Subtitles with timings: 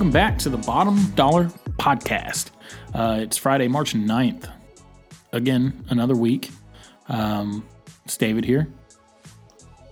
[0.00, 1.44] Welcome back to the Bottom Dollar
[1.78, 2.52] Podcast.
[2.94, 4.50] Uh, it's Friday, March 9th.
[5.34, 6.48] Again, another week.
[7.10, 7.68] Um,
[8.06, 8.66] it's David here.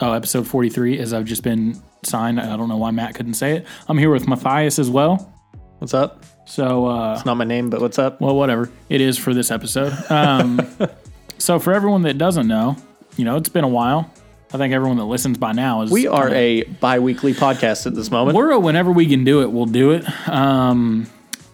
[0.01, 2.41] Oh, episode 43, as I've just been signed.
[2.41, 3.67] I don't know why Matt couldn't say it.
[3.87, 5.31] I'm here with Matthias as well.
[5.77, 6.25] What's up?
[6.47, 8.19] So, uh, It's not my name, but what's up?
[8.19, 8.71] well, whatever.
[8.89, 9.93] It is for this episode.
[10.11, 10.67] Um,
[11.39, 12.77] so, for everyone that doesn't know,
[13.19, 14.11] you know, it's been a while.
[14.53, 15.91] I think everyone that listens by now is.
[15.91, 18.37] We are kinda- a bi-weekly podcast at this moment.
[18.37, 20.05] We're a whenever we can do it, we'll do it.
[20.29, 21.07] Um,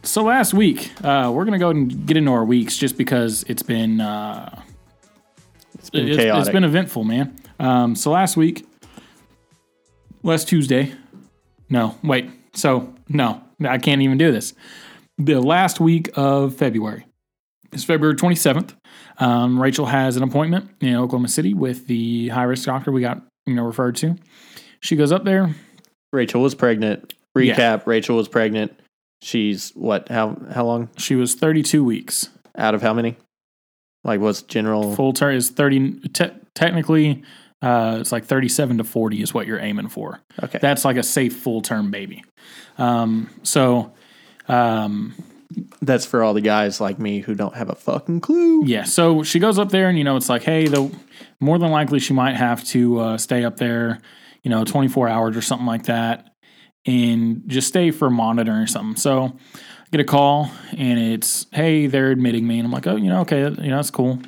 [0.04, 3.44] so last week, uh, we're gonna go ahead and get into our weeks just because
[3.48, 4.60] it's been uh,
[5.78, 6.40] it's been it's, chaotic.
[6.42, 7.36] it's been eventful, man.
[7.58, 8.64] Um, so last week,
[10.22, 10.92] last Tuesday,
[11.68, 14.54] no, wait, so no, I can't even do this.
[15.18, 17.06] The last week of February
[17.72, 18.74] is February twenty seventh.
[19.18, 23.22] Um, Rachel has an appointment in Oklahoma City with the high risk doctor we got
[23.46, 24.16] you know referred to.
[24.80, 25.54] She goes up there.
[26.12, 27.14] Rachel was pregnant.
[27.36, 28.78] Recap: Rachel was pregnant.
[29.22, 30.08] She's what?
[30.08, 30.88] How how long?
[30.98, 32.28] She was thirty two weeks.
[32.56, 33.16] Out of how many?
[34.04, 34.94] Like what's general?
[34.94, 37.22] full term is 30 te- technically
[37.62, 40.58] uh, it's like 37 to 40 is what you're aiming for Okay.
[40.60, 42.22] that's like a safe full term baby
[42.76, 43.92] um, so
[44.46, 45.14] um,
[45.82, 48.64] That's for all the guys like me who don't have a fucking clue.
[48.66, 50.90] yeah so she goes up there and you know it's like hey the
[51.40, 54.00] more than likely she might have to uh, stay up there
[54.42, 56.30] you know 24 hours or something like that
[56.86, 58.96] and just stay for monitoring or something.
[58.96, 62.96] So I get a call and it's hey they're admitting me and i'm like oh
[62.96, 64.18] you know okay you know that's cool.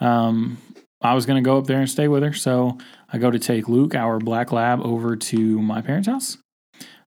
[0.00, 0.58] Um,
[1.02, 2.32] i was to go up there and stay with her.
[2.32, 2.78] So
[3.12, 6.38] i go to take luke our black lab over to my parents house.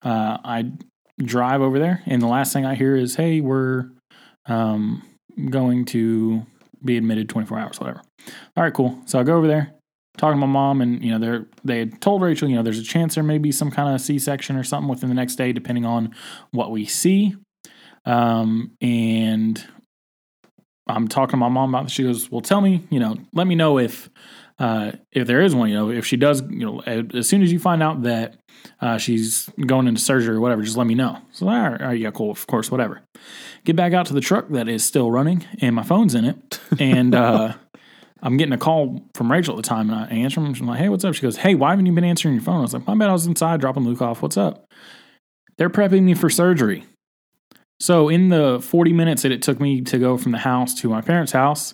[0.03, 0.72] Uh, i
[1.19, 3.86] drive over there and the last thing i hear is hey we're
[4.47, 5.01] um,
[5.50, 6.46] going to
[6.84, 8.01] be admitted 24 hours whatever.
[8.56, 9.01] All right cool.
[9.06, 9.73] So i go over there
[10.18, 12.78] talking to my mom and you know they're they had told rachel you know there's
[12.78, 15.52] a chance there may be some kind of c-section or something within the next day
[15.52, 16.13] depending on
[16.52, 17.35] what we see.
[18.06, 19.66] Um, and
[20.88, 21.94] i'm talking to my mom about this.
[21.94, 24.09] She goes well tell me you know let me know if
[24.63, 27.51] uh, if there is one you know if she does you know as soon as
[27.51, 28.38] you find out that
[28.79, 31.88] uh, she's going into surgery or whatever just let me know so all right, all
[31.88, 33.02] right yeah cool of course whatever
[33.66, 36.62] get back out to the truck that is still running and my phone's in it
[36.79, 37.53] and uh,
[38.25, 40.56] I'm getting a call from Rachel at the time, and I answer them.
[40.57, 42.59] I'm like, "Hey, what's up?" She goes, "Hey, why haven't you been answering your phone?"
[42.59, 43.09] I was like, "My bad.
[43.09, 44.22] I was inside dropping Luke off.
[44.22, 44.72] What's up?"
[45.57, 46.85] They're prepping me for surgery.
[47.81, 50.88] So in the 40 minutes that it took me to go from the house to
[50.88, 51.73] my parents' house,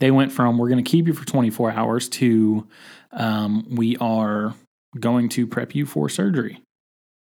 [0.00, 2.66] they went from "We're going to keep you for 24 hours" to
[3.12, 4.54] um, "We are
[4.98, 6.60] going to prep you for surgery."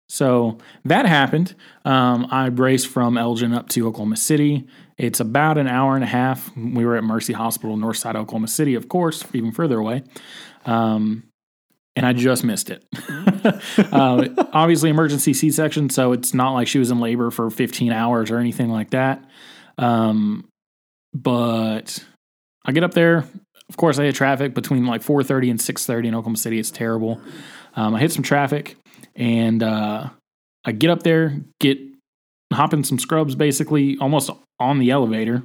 [0.09, 1.53] So that happened.
[1.83, 4.67] Um, I raced from Elgin up to Oklahoma City.
[4.97, 6.55] It's about an hour and a half.
[6.55, 10.03] We were at Mercy Hospital, north side of Oklahoma City, of course, even further away.
[10.65, 11.23] Um,
[11.95, 12.85] and I just missed it.
[13.91, 17.91] uh, obviously, emergency C section, so it's not like she was in labor for 15
[17.91, 19.23] hours or anything like that.
[19.77, 20.47] Um,
[21.13, 22.03] but
[22.67, 23.25] I get up there.
[23.69, 26.59] Of course, I hit traffic between like 4:30 and 6:30 in Oklahoma City.
[26.59, 27.19] It's terrible.
[27.75, 28.75] Um, I hit some traffic,
[29.15, 30.09] and uh,
[30.65, 31.79] I get up there, get
[32.53, 34.29] hopping some scrubs, basically almost
[34.59, 35.43] on the elevator,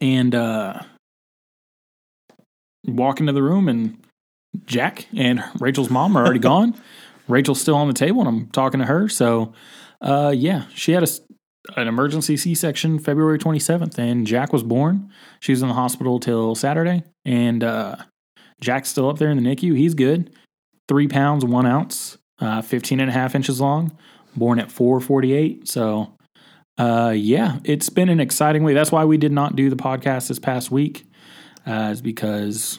[0.00, 0.80] and uh,
[2.84, 3.98] walk into the room, and
[4.64, 6.74] Jack and Rachel's mom are already gone.
[7.28, 9.08] Rachel's still on the table, and I'm talking to her.
[9.08, 9.52] So,
[10.00, 11.08] uh, yeah, she had a,
[11.76, 15.10] an emergency C-section February 27th, and Jack was born.
[15.40, 17.96] She was in the hospital till Saturday, and uh,
[18.60, 19.76] Jack's still up there in the NICU.
[19.76, 20.30] He's good.
[20.88, 23.96] Three pounds, one ounce, uh, 15 and a half inches long,
[24.36, 25.66] born at 448.
[25.68, 26.14] So,
[26.78, 28.74] uh, yeah, it's been an exciting week.
[28.74, 31.04] That's why we did not do the podcast this past week,
[31.66, 32.78] uh, is because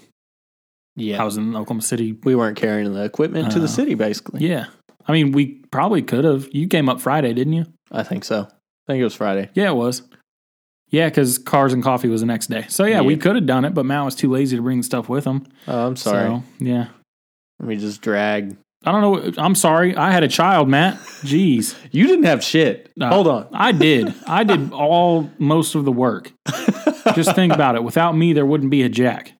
[0.95, 1.21] Yeah.
[1.21, 2.13] I was in Oklahoma City.
[2.23, 4.47] we weren't carrying the equipment to Uh, the city, basically.
[4.47, 4.67] Yeah.
[5.07, 6.47] I mean, we probably could have.
[6.51, 7.65] You came up Friday, didn't you?
[7.91, 8.47] I think so.
[8.87, 9.49] I think it was Friday.
[9.53, 10.01] Yeah, it was.
[10.89, 12.65] Yeah, because Cars and Coffee was the next day.
[12.69, 15.09] So, yeah, we could have done it, but Matt was too lazy to bring stuff
[15.09, 15.45] with him.
[15.67, 16.27] Oh, I'm sorry.
[16.29, 16.87] So, yeah.
[17.59, 18.55] Let me just drag.
[18.85, 19.43] I don't know.
[19.43, 19.97] I'm sorry.
[19.97, 20.95] I had a child, Matt.
[21.23, 21.75] Jeez.
[21.91, 22.89] You didn't have shit.
[22.95, 23.09] No.
[23.09, 23.47] Hold on.
[23.51, 24.13] I did.
[24.27, 26.31] I did all most of the work.
[27.15, 27.83] Just think about it.
[27.83, 29.33] Without me, there wouldn't be a Jack.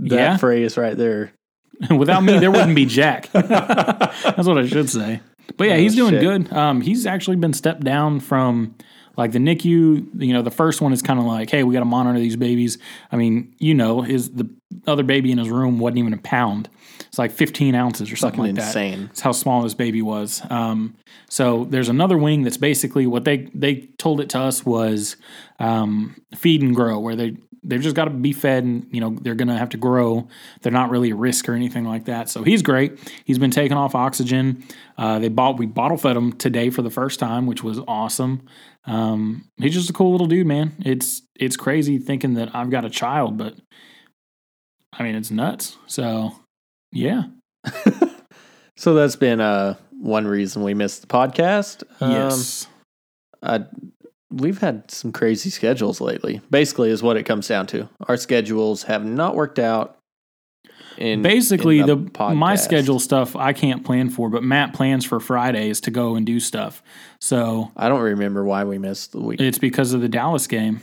[0.00, 0.36] That Yeah.
[0.36, 1.32] phrase right there.
[1.96, 3.30] Without me, there wouldn't be Jack.
[3.32, 5.20] That's what I should say.
[5.56, 6.20] But yeah, Oh, he's doing shit.
[6.20, 6.52] good.
[6.52, 8.74] Um, he's actually been stepped down from
[9.16, 10.22] like the NICU.
[10.22, 12.36] You know, the first one is kind of like, hey, we got to monitor these
[12.36, 12.78] babies.
[13.10, 14.48] I mean, you know, his the
[14.86, 16.68] other baby in his room wasn't even a pound.
[17.00, 18.68] It's like 15 ounces or something Fucking like that.
[18.76, 19.06] insane.
[19.06, 20.42] That's how small this baby was.
[20.50, 20.94] Um,
[21.30, 25.16] so there's another wing that's basically what they they told it to us was
[25.58, 29.16] um, feed and grow, where they they've just got to be fed, and you know
[29.20, 30.28] they're going to have to grow.
[30.62, 32.28] They're not really a risk or anything like that.
[32.28, 32.98] So he's great.
[33.24, 34.64] He's been taken off oxygen.
[34.96, 38.42] Uh, they bought we bottle fed him today for the first time, which was awesome.
[38.86, 40.72] Um, he's just a cool little dude, man.
[40.84, 43.54] It's it's crazy thinking that I've got a child, but
[44.92, 45.76] I mean it's nuts.
[45.86, 46.32] So
[46.92, 47.24] yeah,
[48.78, 51.82] So that's been uh one reason we missed the podcast.
[52.00, 52.68] Um, yes,
[53.42, 53.60] uh,
[54.30, 56.40] we've had some crazy schedules lately.
[56.50, 57.88] Basically, is what it comes down to.
[58.08, 59.96] Our schedules have not worked out.
[60.96, 62.36] In basically in the, podcast.
[62.36, 66.26] my schedule stuff I can't plan for, but Matt plans for Fridays to go and
[66.26, 66.82] do stuff.
[67.20, 69.40] So I don't remember why we missed the week.
[69.40, 70.82] it's because of the Dallas game.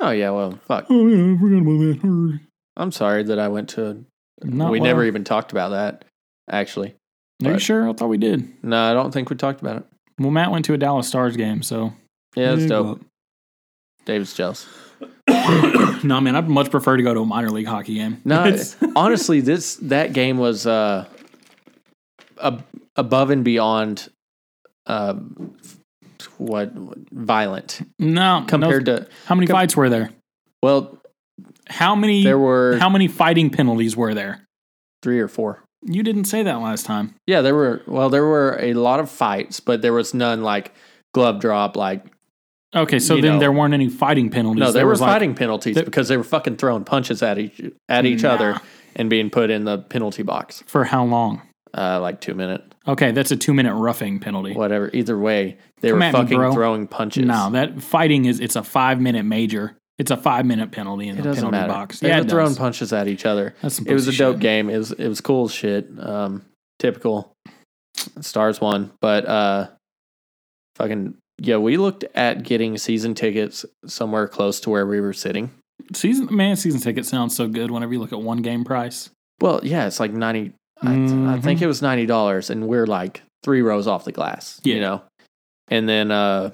[0.00, 0.84] oh yeah, well, fuck.
[0.90, 2.40] Oh yeah, I forgot about that.
[2.76, 4.04] I'm sorry that I went to.
[4.42, 4.88] Not we well.
[4.88, 6.04] never even talked about that.
[6.50, 6.94] Actually,
[7.44, 7.88] Are you sure?
[7.88, 8.62] I thought we did.
[8.62, 9.84] no, I don't think we talked about it.
[10.18, 11.94] Well, Matt went to a Dallas Stars game, so
[12.34, 13.00] Yeah, that's dope.
[14.04, 14.66] David's jealous.
[16.04, 18.20] no, man, I'd much prefer to go to a minor league hockey game.
[18.24, 21.06] No, It's- honestly, this that game was uh,
[22.42, 22.64] ab-
[22.96, 24.08] above and beyond
[24.86, 25.14] uh,
[26.38, 26.72] what
[27.12, 30.10] violent no compared no, to how many com- fights were there?
[30.62, 30.98] well,
[31.68, 32.24] How many?
[32.24, 34.44] there were how many fighting penalties were there?
[35.02, 35.62] three or four.
[35.84, 37.14] You didn't say that last time.
[37.26, 37.82] Yeah, there were.
[37.88, 40.72] Well, there were a lot of fights, but there was none like
[41.12, 41.76] glove drop.
[41.76, 42.04] Like
[42.74, 43.38] Okay, so then know.
[43.38, 44.60] there weren't any fighting penalties.
[44.60, 47.38] no, there, were was like- fighting penalties there- because they were fucking throwing punches at
[47.38, 48.30] each at each Nah.
[48.30, 48.60] other
[48.96, 50.62] and being put in the penalty box.
[50.66, 51.42] for how long?
[51.76, 54.52] Uh, like two minute, Okay, that's a two minute roughing penalty.
[54.52, 54.90] whatever.
[54.92, 57.24] Either way, they Come were at me, fucking throwing punches.
[57.24, 59.74] No, that fighting is it's a five minute major.
[59.98, 61.72] It's a five minute penalty in It the penalty matter.
[61.72, 62.00] box.
[62.00, 62.58] They yeah, were throwing does.
[62.58, 63.54] punches at each other.
[63.62, 64.40] That's some It was a dope shit.
[64.40, 64.68] game.
[64.68, 65.88] It was it was cool as shit.
[65.98, 66.42] Um,
[66.78, 67.32] typical.
[68.20, 69.68] Stars won, but uh,
[70.76, 71.14] fucking
[71.44, 75.50] yeah, we looked at getting season tickets somewhere close to where we were sitting.
[75.92, 79.10] Season man, season ticket sounds so good whenever you look at one game price.
[79.40, 80.52] Well, yeah, it's like ninety.
[80.80, 81.42] I, I Mhm.
[81.42, 84.60] think it was ninety dollars, and we're like three rows off the glass.
[84.62, 84.74] Yeah.
[84.76, 85.02] You know,
[85.68, 86.50] and then uh,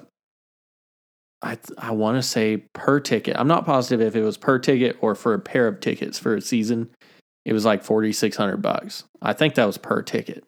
[1.41, 3.35] I I want to say per ticket.
[3.37, 6.35] I'm not positive if it was per ticket or for a pair of tickets for
[6.35, 6.89] a season.
[7.45, 9.03] It was like forty six hundred bucks.
[9.21, 10.43] I think that was per ticket,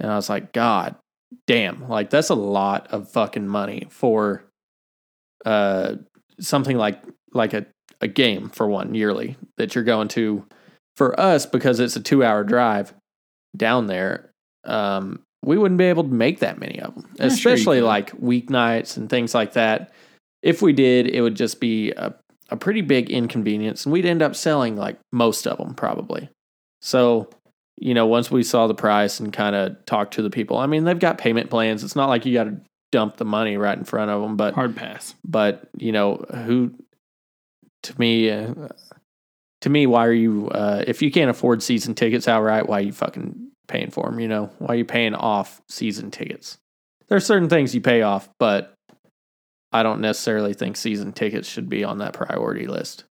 [0.00, 0.96] and I was like, God
[1.46, 4.44] damn, like that's a lot of fucking money for
[5.44, 5.94] uh
[6.40, 7.02] something like
[7.32, 7.66] like a
[8.00, 10.44] a game for one yearly that you're going to
[10.96, 12.92] for us because it's a two hour drive
[13.56, 14.30] down there
[14.64, 17.86] um we wouldn't be able to make that many of them sure especially could.
[17.86, 19.92] like weeknights and things like that
[20.42, 22.14] if we did it would just be a,
[22.50, 26.28] a pretty big inconvenience and we'd end up selling like most of them probably
[26.82, 27.28] so
[27.78, 30.66] you know once we saw the price and kind of talked to the people i
[30.66, 31.84] mean they've got payment plans.
[31.84, 32.60] It's not like you got to
[32.92, 35.14] dump the money right in front of them but Hard pass.
[35.24, 36.72] but you know who
[37.82, 38.54] to me uh,
[39.60, 42.82] to me why are you uh, if you can't afford season tickets outright why are
[42.84, 44.50] you fucking paying for them you know?
[44.58, 46.56] Why are you paying off season tickets?
[47.08, 48.72] There are certain things you pay off but
[49.72, 53.04] i don't necessarily think season tickets should be on that priority list.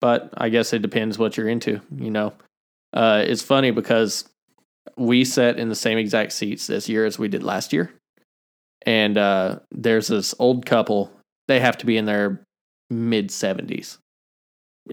[0.00, 2.32] But i guess it depends what you're into you know
[2.92, 4.28] uh, it's funny because
[4.96, 7.92] we sat in the same exact seats this year as we did last year
[8.86, 11.12] and uh, there's this old couple.
[11.48, 12.44] They have to be in their
[12.88, 13.98] mid 70s,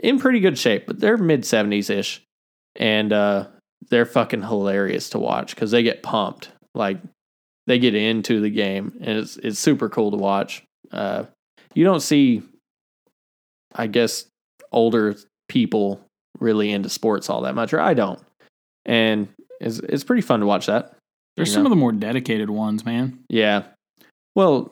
[0.03, 2.23] in pretty good shape, but they're mid 70s ish,
[2.75, 3.47] and uh,
[3.89, 6.99] they're fucking hilarious to watch because they get pumped, like
[7.65, 10.63] they get into the game, and it's it's super cool to watch.
[10.91, 11.25] Uh,
[11.73, 12.41] you don't see,
[13.73, 14.25] I guess,
[14.71, 15.15] older
[15.47, 16.01] people
[16.39, 18.19] really into sports all that much, or I don't,
[18.85, 19.27] and
[19.59, 20.95] it's it's pretty fun to watch that.
[21.35, 21.67] There's some know?
[21.67, 23.19] of the more dedicated ones, man.
[23.29, 23.63] Yeah.
[24.35, 24.71] Well,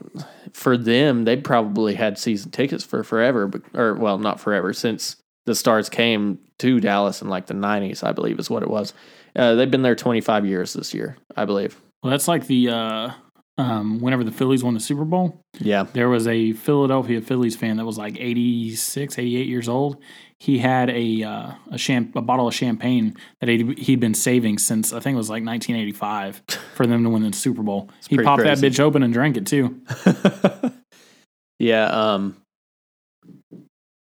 [0.52, 5.16] for them, they probably had season tickets for forever, but, or well, not forever, since
[5.46, 8.94] the Stars came to Dallas in like the 90s, I believe is what it was.
[9.36, 11.80] Uh, they've been there 25 years this year, I believe.
[12.02, 13.12] Well, that's like the uh,
[13.58, 15.84] um, whenever the Phillies won the Super Bowl, Yeah.
[15.94, 19.98] there was a Philadelphia Phillies fan that was like 86, 88 years old.
[20.42, 24.58] He had a uh, a, champ- a bottle of champagne that he'd, he'd been saving
[24.58, 26.42] since I think it was like 1985
[26.76, 27.90] for them to win the Super Bowl.
[28.10, 28.60] He popped crazy.
[28.60, 29.82] that bitch open and drank it too.
[31.60, 31.86] yeah.
[31.86, 32.36] Um,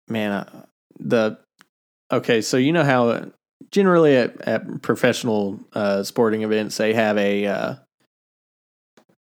[0.07, 0.65] man, uh,
[0.99, 1.37] the,
[2.11, 2.41] okay.
[2.41, 3.31] So, you know how
[3.71, 7.75] generally at, at professional uh, sporting events, they have a, uh,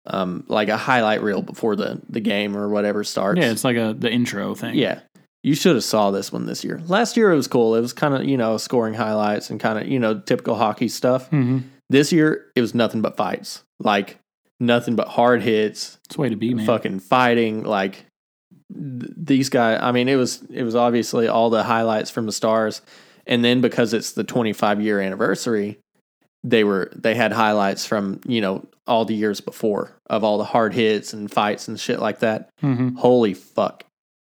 [0.07, 3.41] um, like a highlight reel before the, the game or whatever starts.
[3.41, 4.75] Yeah, it's like a the intro thing.
[4.77, 5.01] Yeah.
[5.43, 6.81] You should have saw this one this year.
[6.87, 7.75] Last year it was cool.
[7.75, 10.89] It was kind of, you know, scoring highlights and kind of, you know, typical hockey
[10.89, 11.29] stuff.
[11.29, 13.63] hmm This year it was nothing but fights.
[13.79, 14.19] Like
[14.59, 16.67] nothing but hard hits, It's way to be, man.
[16.67, 18.05] fucking fighting, like
[18.75, 19.79] th- these guys.
[19.83, 22.83] I mean, it was it was obviously all the highlights from the stars,
[23.27, 25.79] and then because it's the 25 year anniversary,
[26.43, 30.45] they were they had highlights from you know all the years before of all the
[30.45, 32.49] hard hits and fights and shit like that.
[32.63, 32.97] Mm-hmm.
[32.97, 33.85] Holy fuck!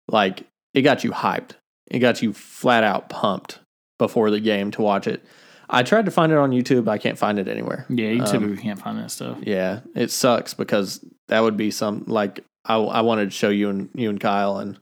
[0.09, 1.53] Like it got you hyped.
[1.91, 3.59] It got you flat out pumped
[3.99, 5.25] before the game to watch it.
[5.69, 6.87] I tried to find it on YouTube.
[6.89, 7.87] I can't find it anywhere.
[7.89, 9.39] Yeah, you Um, can't find that stuff.
[9.43, 13.71] Yeah, it sucks because that would be some like I I wanted to show you
[13.71, 14.79] and you and Kyle and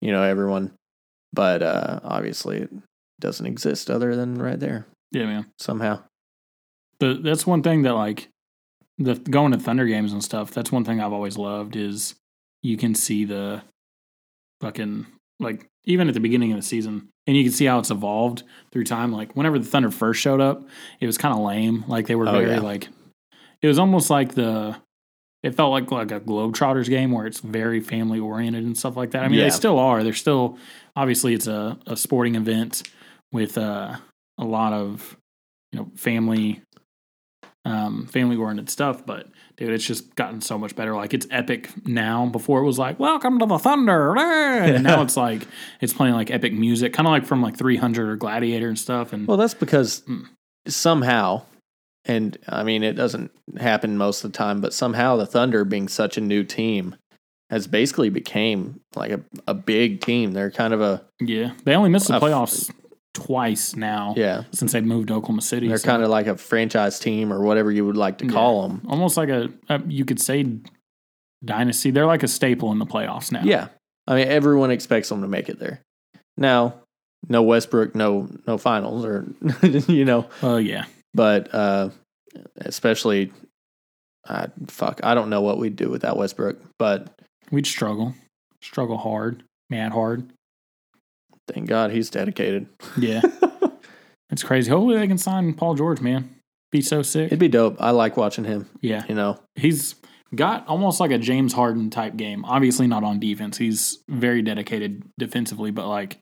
[0.00, 0.72] you know everyone,
[1.32, 2.70] but uh obviously it
[3.20, 5.46] doesn't exist other than right there Yeah, man.
[5.58, 6.02] somehow.
[7.00, 8.28] But that's one thing that like
[8.98, 10.52] the going to Thunder games and stuff.
[10.52, 12.14] That's one thing I've always loved is
[12.62, 13.62] you can see the
[14.60, 15.06] fucking
[15.40, 18.42] like even at the beginning of the season, and you can see how it's evolved
[18.72, 19.12] through time.
[19.12, 20.66] Like whenever the Thunder first showed up,
[21.00, 21.84] it was kind of lame.
[21.88, 22.60] Like they were Oh, very yeah.
[22.60, 22.88] like
[23.62, 24.76] it was almost like the
[25.42, 29.10] it felt like like a Globetrotters game where it's very family oriented and stuff like
[29.10, 29.24] that.
[29.24, 29.44] I mean, Yeah.
[29.44, 30.02] they still are.
[30.02, 30.58] They're still
[30.96, 32.82] obviously it's a, a sporting event
[33.32, 33.96] with uh,
[34.38, 35.16] a lot of
[35.72, 36.62] you know family
[37.64, 39.04] um, family oriented stuff.
[39.06, 40.94] But dude, it's just gotten so much better.
[40.94, 42.26] Like it's epic now.
[42.26, 45.46] Before it was like "Welcome to the Thunder," and now it's like
[45.80, 49.12] it's playing like epic music, kind of like from like 300 or Gladiator and stuff.
[49.12, 50.26] And Well, that's because Mm.
[50.68, 51.42] somehow,
[52.04, 55.88] and I mean it doesn't happen most of the time, but somehow the Thunder being
[55.88, 56.96] such a new team
[57.50, 60.32] has basically became like a, a big team.
[60.32, 62.70] They're kind of a yeah, they only missed the playoffs
[63.14, 64.42] twice now yeah.
[64.52, 65.68] since they moved to Oklahoma City.
[65.68, 68.68] They're so- kind of like a franchise team or whatever you would like to call
[68.68, 68.82] them.
[68.88, 70.46] almost like a, a you could say
[71.44, 71.90] dynasty.
[71.90, 73.42] They're like a staple in the playoffs now.
[73.44, 73.68] Yeah.
[74.06, 75.80] I mean, everyone expects them to make it there.
[76.36, 76.80] Now,
[77.28, 79.24] no Westbrook, no no finals, or
[79.88, 80.84] you know, Well, yeah.
[81.14, 81.88] but uh,
[82.56, 83.32] especially,
[84.28, 86.58] uh, fuck, I don't know what we'd do without Westbrook.
[86.78, 87.08] But
[87.50, 88.14] We'd struggle,
[88.62, 90.30] struggle hard, mad hard.
[91.48, 92.66] Thank God he's dedicated.
[92.98, 93.22] Yeah,
[94.30, 94.70] it's crazy.
[94.70, 96.34] Hopefully they can sign Paul George, man.
[96.72, 97.26] Be so sick.
[97.26, 97.76] It'd be dope.
[97.80, 98.68] I like watching him.
[98.80, 99.94] yeah, You know, he's
[100.34, 102.44] got almost like a James Harden type game.
[102.44, 103.56] Obviously not on defense.
[103.58, 106.18] He's very dedicated defensively, but like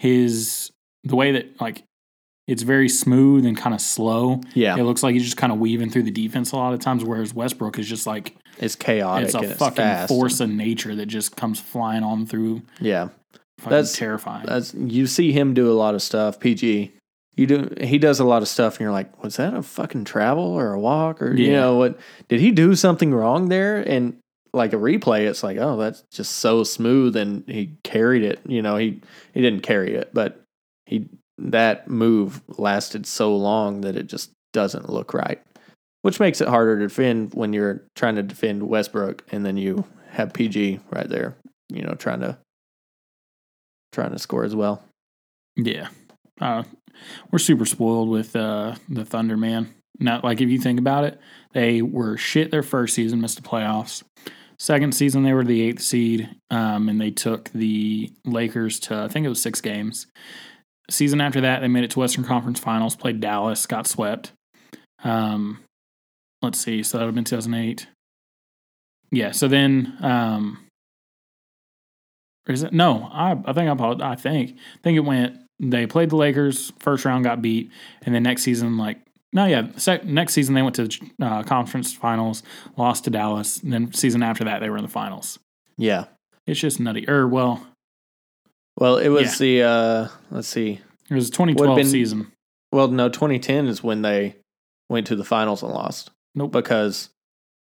[0.00, 0.70] his
[1.04, 1.84] the way that like
[2.48, 4.40] it's very smooth and kind of slow.
[4.54, 6.80] yeah, It looks like he's just kind of weaving through the defense a lot of
[6.80, 10.08] times, whereas Westbrook is just like it's chaotic it's a it's fucking fast.
[10.08, 12.62] force of nature that just comes flying on through.
[12.80, 13.10] Yeah,
[13.70, 14.46] That's- terrifying.
[14.46, 16.40] That's you see him do a lot of stuff.
[16.40, 16.92] PG,
[17.36, 17.72] you do.
[17.80, 20.72] He does a lot of stuff, and you're like, was that a fucking travel or
[20.72, 21.98] a walk or you know what?
[22.28, 23.78] Did he do something wrong there?
[23.78, 24.18] And
[24.54, 28.40] like a replay, it's like, oh, that's just so smooth, and he carried it.
[28.46, 29.00] You know, he
[29.32, 30.42] he didn't carry it, but
[30.86, 35.40] he that move lasted so long that it just doesn't look right,
[36.02, 39.84] which makes it harder to defend when you're trying to defend Westbrook, and then you
[40.10, 41.34] have PG right there.
[41.70, 42.36] You know, trying to
[43.92, 44.82] trying to score as well.
[45.56, 45.88] yeah.
[46.40, 46.64] Uh,
[47.30, 49.72] we're super spoiled with uh, the Thunder, man.
[50.00, 51.20] Not like if you think about it,
[51.52, 54.02] they were shit their first season, missed the playoffs.
[54.58, 59.08] Second season, they were the eighth seed, um, and they took the Lakers to I
[59.08, 60.06] think it was six games.
[60.90, 64.32] Season after that, they made it to Western Conference Finals, played Dallas, got swept.
[65.04, 65.60] Um,
[66.42, 67.86] let's see, so that would have been 2008.
[69.10, 70.61] Yeah, so then, um,
[72.48, 72.72] or is it?
[72.72, 74.02] No, I I think I apologize.
[74.10, 75.38] I think I think it went.
[75.60, 77.70] They played the Lakers first round, got beat,
[78.02, 78.98] and then next season, like
[79.32, 82.42] no, yeah, sec, next season they went to the uh, conference finals,
[82.76, 83.58] lost to Dallas.
[83.62, 85.38] And then season after that, they were in the finals.
[85.78, 86.06] Yeah.
[86.46, 87.08] It's just nutty.
[87.08, 87.64] Or well,
[88.78, 90.80] Well, it was the uh let's see.
[91.10, 92.32] it was 2012 been- season.
[92.72, 94.36] Well, no, 2010 is when they
[94.88, 96.52] went to the finals and lost Nope.
[96.52, 97.10] because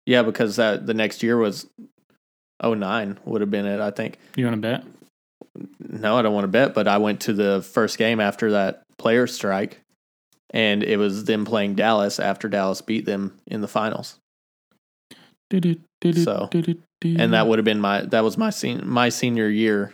[0.05, 1.67] yeah, because that the next year was
[2.63, 4.17] 09 would have been it, I think.
[4.35, 4.83] You want to bet?
[5.79, 8.83] No, I don't want to bet, but I went to the first game after that
[8.97, 9.81] player strike
[10.51, 14.17] and it was them playing Dallas after Dallas beat them in the finals.
[16.23, 16.47] So,
[17.21, 19.93] And that would have been my that was my sen- my senior year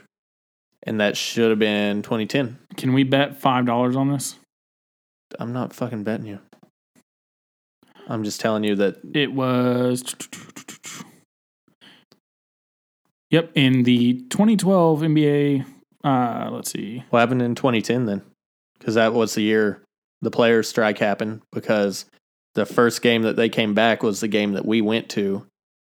[0.83, 2.57] and that should have been 2010.
[2.75, 4.35] can we bet five dollars on this?
[5.39, 6.39] I'm not fucking betting you.
[8.07, 10.03] I'm just telling you that It was.
[13.35, 15.65] Yep, in the 2012 NBA.
[16.05, 17.03] Uh, let's see.
[17.09, 18.21] What happened in 2010 then?
[18.79, 19.83] Because that was the year
[20.21, 21.41] the players' strike happened.
[21.51, 22.05] Because
[22.53, 25.45] the first game that they came back was the game that we went to,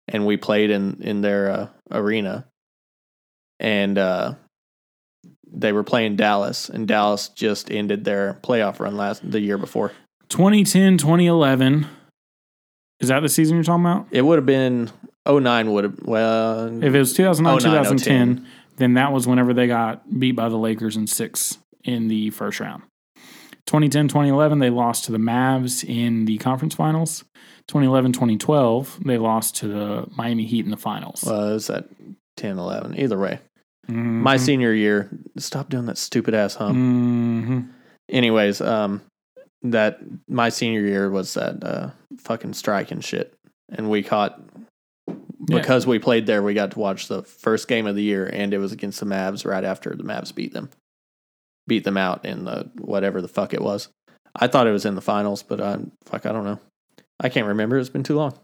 [0.06, 2.46] and we played in in their uh, arena,
[3.58, 4.34] and uh,
[5.52, 9.90] they were playing Dallas, and Dallas just ended their playoff run last the year before.
[10.28, 11.88] 2010, 2011.
[13.00, 14.06] Is that the season you're talking about?
[14.12, 14.92] It would have been
[15.28, 19.66] 09 would have well If it was 2009, 09, 2010, then that was whenever they
[19.66, 22.82] got beat by the Lakers in six in the first round.
[23.66, 27.24] 2010 2011, they lost to the Mavs in the conference finals.
[27.68, 31.22] 2011 2012, they lost to the Miami Heat in the finals.
[31.24, 31.86] Well, it was at
[32.36, 32.98] 10, 11.
[32.98, 33.38] Either way.
[33.88, 36.76] My senior year, stop doing that stupid ass hump.
[36.76, 37.60] hmm
[38.08, 39.00] Anyways, um,
[39.62, 39.98] that
[40.28, 43.34] my senior year was that uh, fucking strike and shit,
[43.70, 44.40] and we caught
[45.46, 46.42] because we played there.
[46.42, 49.06] We got to watch the first game of the year, and it was against the
[49.06, 50.70] Mavs right after the Mavs beat them,
[51.66, 53.88] beat them out in the whatever the fuck it was.
[54.34, 56.60] I thought it was in the finals, but I fuck, I don't know.
[57.20, 57.78] I can't remember.
[57.78, 58.38] It's been too long.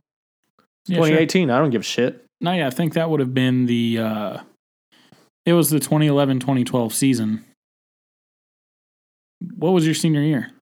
[0.87, 1.07] Yeah, sure.
[1.07, 1.51] 2018.
[1.51, 2.25] I don't give a shit.
[2.41, 3.99] No, yeah, I think that would have been the.
[3.99, 4.41] Uh,
[5.45, 7.45] it was the 2011 2012 season.
[9.57, 10.53] What was your senior year?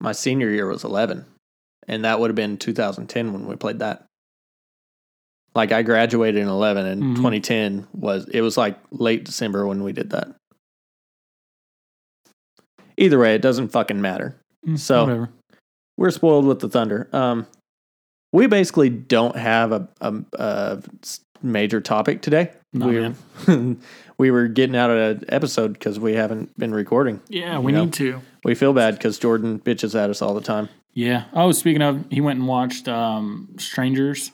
[0.00, 1.24] My senior year was 11,
[1.88, 4.05] and that would have been 2010 when we played that.
[5.56, 7.16] Like I graduated in 11, and Mhm.
[7.16, 10.28] 2010 was it was like late December when we did that.
[12.98, 14.36] Either way, it doesn't fucking matter.
[14.66, 15.28] Mm, So- whatever.
[15.98, 17.08] We're spoiled with the Thunder.
[17.12, 17.46] Um,
[18.32, 19.88] we basically don't have a
[20.38, 20.82] a
[21.42, 22.50] major topic today.
[22.74, 23.14] We
[24.18, 27.20] we were getting out of an episode because we haven't been recording.
[27.30, 27.84] Yeah, we you know.
[27.84, 28.20] need to.
[28.44, 30.68] We feel bad because Jordan bitches at us all the time.
[30.92, 31.24] Yeah.
[31.32, 34.32] Oh, speaking of, he went and watched um, Strangers,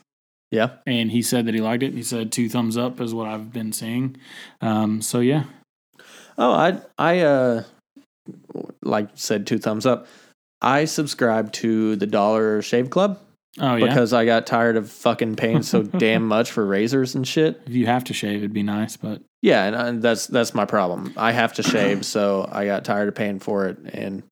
[0.53, 0.71] Yeah.
[0.87, 1.95] and he said that he liked it.
[1.95, 4.17] He said two thumbs up is what I've been seeing.
[4.61, 5.45] Um, so yeah,
[6.39, 7.65] Oh, I I uh
[8.83, 10.07] like said two thumbs up.
[10.61, 13.19] I subscribe to the Dollar Shave Club
[13.61, 13.87] oh yeah.
[13.87, 17.61] because I got tired of fucking paying so damn much for razors and shit.
[17.67, 20.65] if you have to shave, it'd be nice, but Yeah, and, and that's that's my
[20.65, 21.15] problem.
[21.17, 24.23] I have to shave, so I got tired of paying for it, and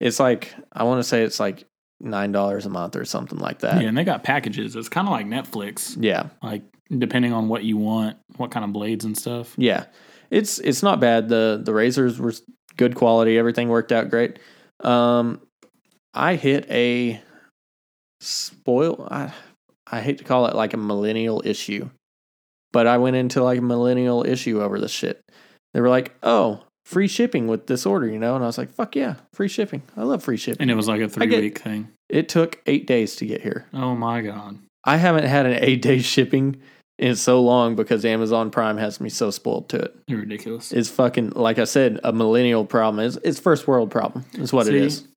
[0.00, 1.64] it's like I want to say it's like
[2.04, 3.80] nine dollars a month or something like that.
[3.82, 4.76] yeah, and they got packages.
[4.76, 6.62] It's kind of like Netflix, yeah, like
[6.96, 9.54] depending on what you want, what kind of blades and stuff.
[9.56, 9.86] yeah.
[10.30, 11.28] It's it's not bad.
[11.28, 12.32] the The razors were
[12.76, 13.38] good quality.
[13.38, 14.38] Everything worked out great.
[14.80, 15.40] Um,
[16.12, 17.20] I hit a
[18.20, 19.06] spoil.
[19.10, 19.32] I
[19.90, 21.90] I hate to call it like a millennial issue,
[22.72, 25.20] but I went into like a millennial issue over this shit.
[25.72, 28.70] They were like, "Oh, free shipping with this order," you know, and I was like,
[28.70, 29.82] "Fuck yeah, free shipping!
[29.96, 31.88] I love free shipping." And it was like a three get- week thing.
[32.08, 33.66] It took eight days to get here.
[33.72, 34.58] Oh my god.
[34.84, 36.60] I haven't had an eight day shipping
[36.98, 39.96] in so long because Amazon Prime has me so spoiled to it.
[40.06, 40.72] You're ridiculous.
[40.72, 43.04] It's fucking like I said, a millennial problem.
[43.04, 44.24] It's it's first world problem.
[44.34, 45.08] Is what it See, is.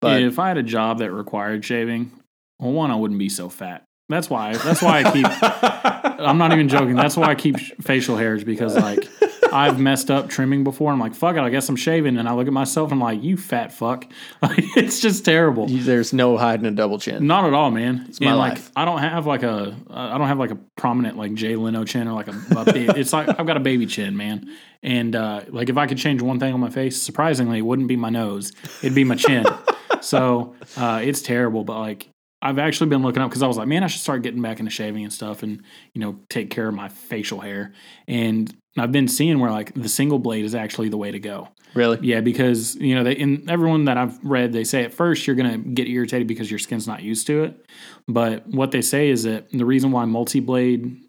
[0.00, 2.12] But if I had a job that required shaving,
[2.60, 3.84] well, one, I wouldn't be so fat.
[4.08, 4.56] That's why.
[4.56, 5.26] That's why I keep.
[6.20, 6.94] I'm not even joking.
[6.94, 9.06] That's why I keep facial hairs because like
[9.52, 10.92] I've messed up trimming before.
[10.92, 13.04] I'm like, fuck it, I guess I'm shaving, and I look at myself and I'm
[13.04, 14.06] like, you fat fuck.
[14.78, 15.66] It's just terrible.
[15.68, 17.26] there's no hiding a double chin.
[17.26, 18.06] Not at all, man.
[18.08, 18.70] It's my and like life.
[18.76, 22.06] I don't have like a I don't have like a prominent like Jay Leno chin
[22.06, 22.34] or like a,
[22.98, 24.48] it's like I've got a baby chin, man.
[24.82, 27.88] And uh, like if I could change one thing on my face, surprisingly, it wouldn't
[27.88, 28.52] be my nose.
[28.82, 29.44] It'd be my chin.
[30.00, 32.08] so uh, it's terrible, but like
[32.40, 34.60] I've actually been looking up because I was like, man, I should start getting back
[34.60, 37.72] into shaving and stuff, and you know, take care of my facial hair.
[38.06, 41.48] And I've been seeing where like the single blade is actually the way to go.
[41.74, 41.98] Really?
[42.02, 45.36] Yeah, because you know, they, in everyone that I've read, they say at first you're
[45.36, 47.66] gonna get irritated because your skin's not used to it.
[48.06, 51.00] But what they say is that the reason why multi-blade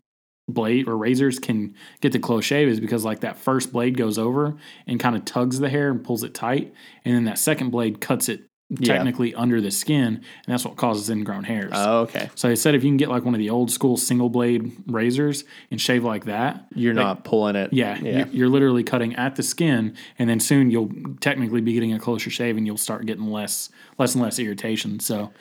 [0.47, 4.17] blade or razors can get the close shave is because like that first blade goes
[4.17, 6.73] over and kind of tugs the hair and pulls it tight,
[7.05, 8.93] and then that second blade cuts it Yeah.
[8.93, 11.71] technically under the skin, and that's what causes ingrown hairs.
[11.73, 12.29] Oh, okay.
[12.35, 14.71] so they said if you can get like one of the old school single blade
[14.85, 17.73] razors and shave like that, You're Like- not pulling it.
[17.73, 18.17] yeah, Yeah.
[18.17, 21.99] You're, you're literally cutting at the skin, and then soon you'll technically be getting a
[21.99, 24.99] closer shave, and you'll start getting less, less and less irritation.
[24.99, 25.31] So,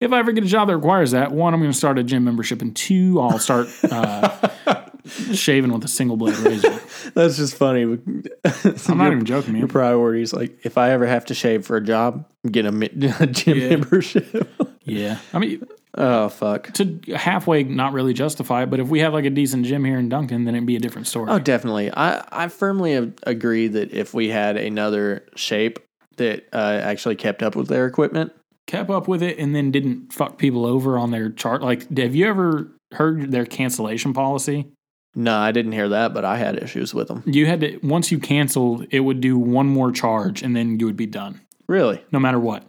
[0.00, 2.02] if I ever get a job that requires that, one, I'm going to start a
[2.04, 4.48] gym membership, and two, I'll start uh,
[5.08, 6.80] shaving with a single blade razor.
[7.14, 7.82] That's just funny.
[8.44, 11.80] I'm not even joking, Your priorities, like if I ever have to shave for a
[11.82, 12.90] job, get a, mi-
[13.20, 13.68] a gym Yeah.
[13.70, 14.48] membership.
[14.84, 15.62] Yeah, I mean
[15.96, 16.72] oh fuck.
[16.74, 19.98] to halfway not really justify it, but if we have like a decent gym here
[19.98, 21.30] in Duncan, then it'd be a different story.
[21.30, 21.90] Oh, definitely.
[21.92, 25.78] I I firmly agree that if we had another shape
[26.16, 28.32] that uh, actually kept up with their equipment,
[28.66, 31.62] Kept up with it, and then didn't fuck people over on their chart.
[31.62, 34.66] Like, have you ever heard their cancellation policy?
[35.14, 37.22] No, I didn't hear that, but I had issues with them.
[37.26, 40.86] You had to once you canceled, it would do one more charge and then you
[40.86, 42.02] would be done, Really?
[42.12, 42.64] no matter what.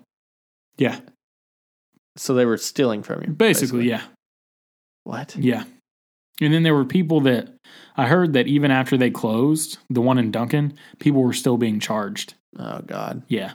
[0.77, 0.99] Yeah,
[2.15, 4.03] So they were stealing from you, basically, yeah,
[5.03, 5.35] What?
[5.35, 5.63] yeah.
[6.41, 7.49] And then there were people that
[7.97, 11.81] I heard that even after they closed, the one in Duncan, people were still being
[11.81, 12.33] charged.
[12.57, 13.23] Oh God.
[13.27, 13.51] Yeah,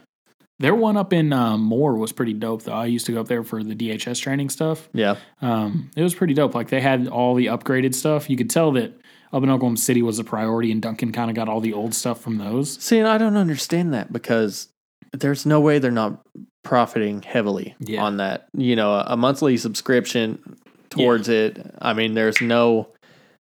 [0.61, 2.73] their one up in um, Moore was pretty dope though.
[2.73, 4.89] I used to go up there for the DHS training stuff.
[4.93, 5.17] Yeah.
[5.43, 6.55] Um, it was pretty dope.
[6.55, 8.31] Like they had all the upgraded stuff.
[8.31, 8.93] You could tell that
[9.33, 11.93] up in Oklahoma City was a priority, and Duncan kind of got all the old
[11.93, 12.81] stuff from those.
[12.81, 14.69] See, and I don't understand that because
[15.13, 16.21] there's no way they're not
[16.63, 18.05] profiting heavily Yeah.
[18.05, 18.49] on that.
[18.57, 20.57] You know, a monthly subscription
[20.89, 21.59] towards it.
[21.81, 22.89] I mean, there's no,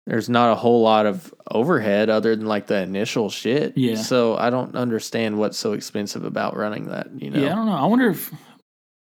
[0.09, 3.77] there's not a whole lot of overhead other than like the initial shit.
[3.77, 3.97] Yeah.
[3.97, 7.09] So I don't understand what's so expensive about running that.
[7.21, 7.41] You know.
[7.41, 7.77] Yeah, I don't know.
[7.77, 8.33] I wonder if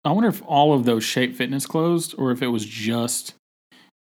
[0.03, 3.35] I wonder if all of those Shape Fitness closed, or if it was just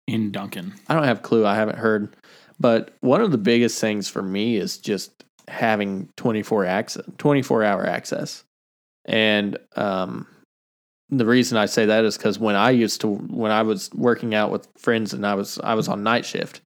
[0.07, 0.73] in Duncan.
[0.87, 1.45] I don't have a clue.
[1.45, 2.15] I haven't heard.
[2.59, 7.85] But one of the biggest things for me is just having 24 access, 24 hour
[7.85, 8.43] access.
[9.05, 10.27] And um,
[11.09, 14.33] the reason I say that is because when I used to, when I was working
[14.33, 16.61] out with friends and I was, I was on night shift,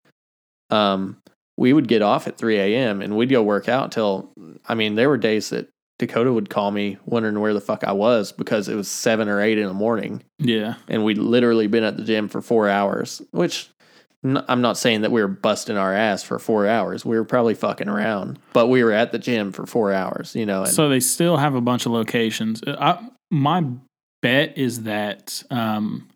[0.69, 1.17] um,
[1.61, 3.03] we would get off at 3 a.m.
[3.03, 4.31] and we'd go work out till,
[4.67, 5.69] I mean, there were days that
[5.99, 9.39] Dakota would call me wondering where the fuck I was because it was seven or
[9.39, 13.21] eight in the morning Yeah, and we'd literally been at the gym for four hours,
[13.29, 13.69] which
[14.23, 17.05] I'm not saying that we were busting our ass for four hours.
[17.05, 20.47] We were probably fucking around, but we were at the gym for four hours, you
[20.47, 20.63] know.
[20.63, 22.63] And so they still have a bunch of locations.
[22.63, 23.65] Uh, I, my
[24.23, 26.07] bet is that um,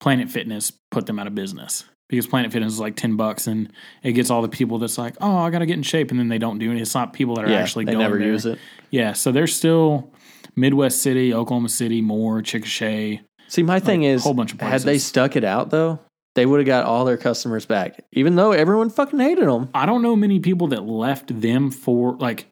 [0.00, 3.72] Planet Fitness put them out of business because Planet Fitness is like ten bucks, and
[4.02, 6.18] it gets all the people that's like, oh, I got to get in shape, and
[6.18, 6.80] then they don't do it.
[6.80, 8.26] It's not people that are yeah, actually they going never there.
[8.26, 8.58] use it.
[8.90, 10.12] Yeah, so they're still
[10.56, 13.20] Midwest City, Oklahoma City, Moore, Chickasha.
[13.48, 16.00] See, my thing is, whole bunch of had they stuck it out though,
[16.34, 19.70] they would have got all their customers back, even though everyone fucking hated them.
[19.72, 22.46] I don't know many people that left them for like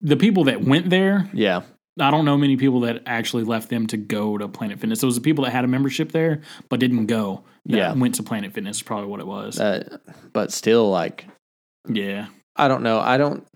[0.00, 1.28] the people that went there.
[1.32, 1.62] Yeah,
[2.00, 5.00] I don't know many people that actually left them to go to Planet Fitness.
[5.00, 7.44] Those are the people that had a membership there but didn't go.
[7.64, 7.92] Yeah.
[7.92, 8.78] went to Planet Fitness.
[8.78, 9.60] is Probably what it was.
[9.60, 9.98] uh,
[10.32, 11.26] but still, like,
[11.88, 12.26] yeah,
[12.56, 12.98] I don't know.
[12.98, 13.46] I don't.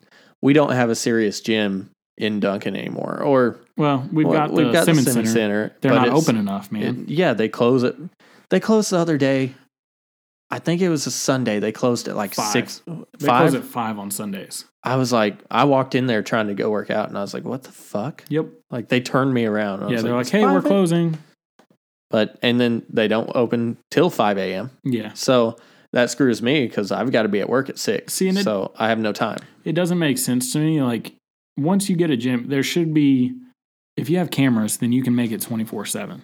[0.42, 4.85] We don't have a serious gym in Duncan anymore, or well, we've well, got the
[4.85, 5.75] Simmons, Center.
[5.81, 7.05] They're not open enough, man.
[7.05, 7.96] It- yeah, they close it.
[8.51, 9.55] They closed the other day.
[10.50, 11.59] I think it was a Sunday.
[11.59, 12.52] They closed at like Five.
[12.52, 12.82] six,
[13.18, 13.50] they five.
[13.50, 14.64] close at five on Sundays.
[14.85, 17.35] I was like, I walked in there trying to go work out, and I was
[17.35, 18.46] like, "What the fuck?" Yep.
[18.70, 19.82] Like they turned me around.
[19.82, 21.18] I Yeah, was they're like, "It's "Hey, we're 5 a-" closing."
[22.11, 24.70] But and then they don't open till five a.m.
[24.85, 25.56] Yeah, So
[25.92, 28.14] that screws me because I've got to be at work at six.
[28.14, 29.38] See, and it- so I have no time.
[29.64, 30.80] it doesn't make sense to me.
[30.80, 31.14] Like
[31.56, 33.35] once you get a gym, there should be.
[33.96, 36.22] If you have cameras, then you can make it twenty four seven.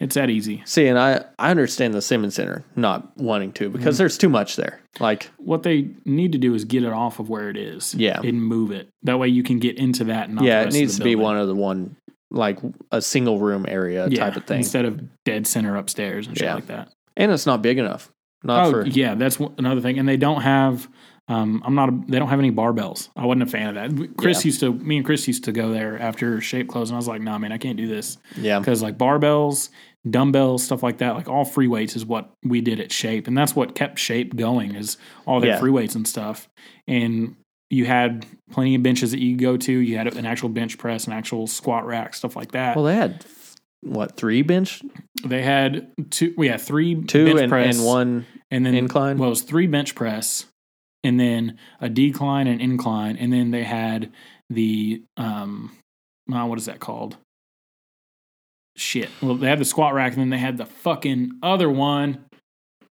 [0.00, 0.62] It's that easy.
[0.64, 4.56] See, and I I understand the Simmons Center not wanting to because there's too much
[4.56, 4.80] there.
[4.98, 7.94] Like, What they need to do is get it off of where it is.
[7.94, 8.20] Yeah.
[8.22, 8.88] and move it.
[9.02, 10.26] That way you can get into that.
[10.28, 11.96] And not yeah, it needs to be one of the one
[12.30, 12.58] like
[12.90, 14.58] a single room area yeah, type of thing.
[14.58, 16.54] instead of dead center upstairs and shit Yeah.
[16.54, 16.88] like that.
[17.16, 18.10] and it's not big enough.
[18.42, 19.98] Not oh for yeah, that's one- another thing.
[19.98, 20.88] And they don't have.
[21.28, 21.90] Um, I'm not.
[21.90, 23.08] A, they don't have any barbells.
[23.14, 24.16] I wasn't a fan of that.
[24.16, 24.48] Chris Yeah.
[24.48, 24.72] used to.
[24.72, 27.38] Me and Chris used to go there after Shape closed, and I was like, Nah,
[27.38, 28.58] man, I can't do this yeah.
[28.58, 29.68] because like barbells,
[30.08, 33.36] dumbbells, stuff like that, like all free weights is what we did at Shape, and
[33.36, 35.58] that's what kept Shape going is all their Yeah.
[35.58, 36.48] free weights and stuff.
[36.88, 37.36] And
[37.68, 39.72] you had plenty of benches that you could go to.
[39.72, 42.76] You had an actual bench press, an actual squat rack, stuff like that.
[42.76, 43.24] Well, they had
[43.82, 44.82] what three bench,
[45.24, 46.34] they had two.
[46.36, 49.18] We had three two bench and, press and one and then incline?
[49.18, 50.46] Well, it was three bench press,
[51.04, 54.12] and then a decline and incline, and then they had
[54.50, 55.72] the um,
[56.32, 57.16] uh, what is that called?
[58.80, 59.10] Shit.
[59.20, 62.24] Well, they had the squat rack, and then they had the fucking other one.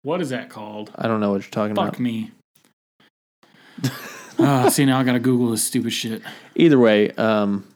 [0.01, 0.91] What is that called?
[0.97, 1.97] I don't know what you're talking Fuck about.
[1.97, 2.33] Fuck me.
[4.39, 6.23] uh, see now I gotta Google this stupid shit.
[6.57, 7.67] Either way, um,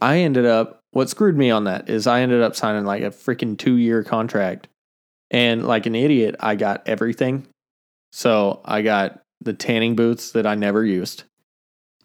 [0.00, 0.78] I ended up.
[0.92, 4.04] What screwed me on that is I ended up signing like a freaking two year
[4.04, 4.68] contract,
[5.32, 7.48] and like an idiot, I got everything.
[8.12, 11.24] So I got the tanning boots that I never used,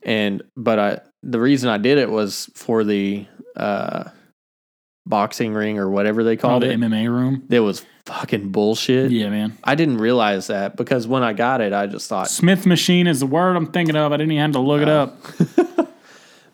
[0.01, 4.09] and but I the reason I did it was for the uh,
[5.05, 6.79] boxing ring or whatever they Called called the it.
[6.79, 7.43] MMA room.
[7.49, 9.11] It was fucking bullshit.
[9.11, 9.57] Yeah, man.
[9.63, 12.29] I didn't realize that because when I got it, I just thought.
[12.29, 14.11] Smith machine is the word I'm thinking of.
[14.11, 15.01] I didn't even have to look it Oh.
[15.01, 15.17] up.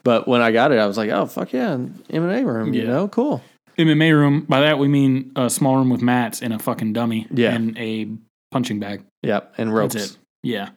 [0.04, 1.78] But when I got it, I was like, "Oh fuck yeah,
[2.10, 2.88] MMA room, you Yeah.
[2.88, 3.44] know, cool."
[3.78, 4.42] MMA room.
[4.50, 7.28] By that we mean a small room with mats and a fucking dummy.
[7.32, 7.54] Yeah.
[7.54, 8.08] And a
[8.50, 9.04] punching bag.
[9.22, 9.94] Yep, and ropes.
[9.94, 10.18] That's it.
[10.42, 10.70] Yeah.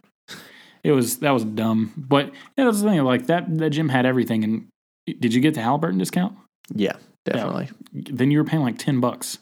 [0.83, 1.95] It was that was dumb.
[1.97, 3.03] But yeah, that's the thing.
[3.03, 4.67] Like that that gym had everything and
[5.07, 6.37] did you get the Halliburton discount?
[6.75, 7.71] Yeah, definitely.
[7.93, 9.39] Then you were paying like ten bucks.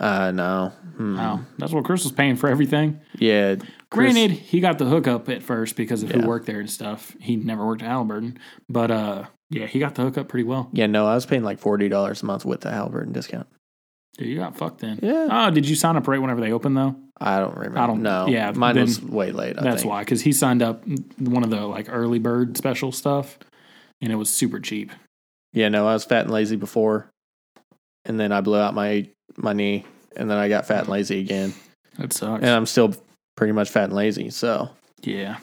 [0.00, 0.72] Uh, no.
[0.96, 1.16] Hmm.
[1.16, 1.40] Wow.
[1.58, 3.00] That's what Chris was paying for everything.
[3.18, 3.56] Yeah.
[3.90, 6.20] Chris- Granted, he got the hookup at first because of Yeah.
[6.20, 7.16] who worked there and stuff.
[7.20, 8.38] He never worked at Halliburton.
[8.68, 10.68] But uh yeah, he got the hookup pretty well.
[10.72, 13.48] Yeah, no, I was paying like forty dollars a month with the Halliburton discount.
[14.16, 14.98] Dude, you got fucked then.
[15.02, 15.28] Yeah.
[15.30, 16.94] Oh, did you sign up right whenever they opened though?
[17.20, 17.78] I don't remember.
[17.80, 18.26] I don't- know.
[18.28, 19.58] yeah, mine then was way late.
[19.58, 19.90] I That's think.
[19.90, 20.84] why, because he signed up
[21.18, 23.38] one of the like early bird special stuff,
[24.00, 24.92] and it was super cheap.
[25.52, 27.10] Yeah, no, I was fat and lazy before,
[28.08, 29.84] and then I blew out my my knee,
[30.16, 31.54] and then I got fat and lazy again,
[31.98, 32.42] That sucks.
[32.42, 32.94] and I'm still
[33.36, 34.30] pretty much fat and lazy.
[34.30, 34.70] So
[35.02, 35.36] Yeah.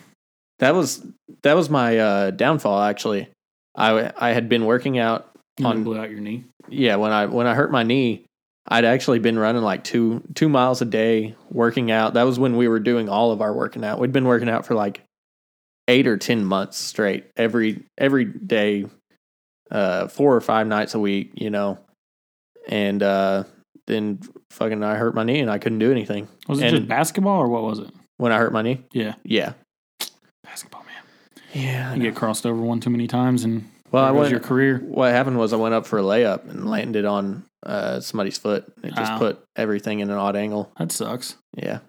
[0.59, 1.05] that was
[1.43, 2.81] that was my uh, downfall.
[2.81, 3.29] Actually,
[3.75, 6.43] I I had been working out You On- blew out your knee.
[6.67, 8.25] yeah when i when i hurt my knee
[8.69, 12.57] i'd actually been running like two two miles a day working out that was when
[12.57, 15.01] we were doing all of our working out we'd been working out for like
[15.87, 18.85] eight or ten months straight every every day
[19.71, 21.77] uh four or five nights a week you know
[22.69, 23.43] and uh
[23.87, 26.87] then fucking i hurt my knee and i couldn't do anything Was it And- just
[26.87, 27.89] basketball or what was it?
[28.17, 29.15] when i hurt my knee Yeah.
[29.23, 29.53] yeah
[30.43, 31.03] Basketball, man.
[31.53, 34.79] yeah You get crossed over one too many times and well i went your career.
[34.79, 38.63] what happened was I went up for a layup and landed on uh, somebody's foot.
[38.83, 39.17] It just Ow.
[39.17, 40.71] put everything in an odd angle.
[40.77, 41.35] That sucks.
[41.55, 41.79] Yeah.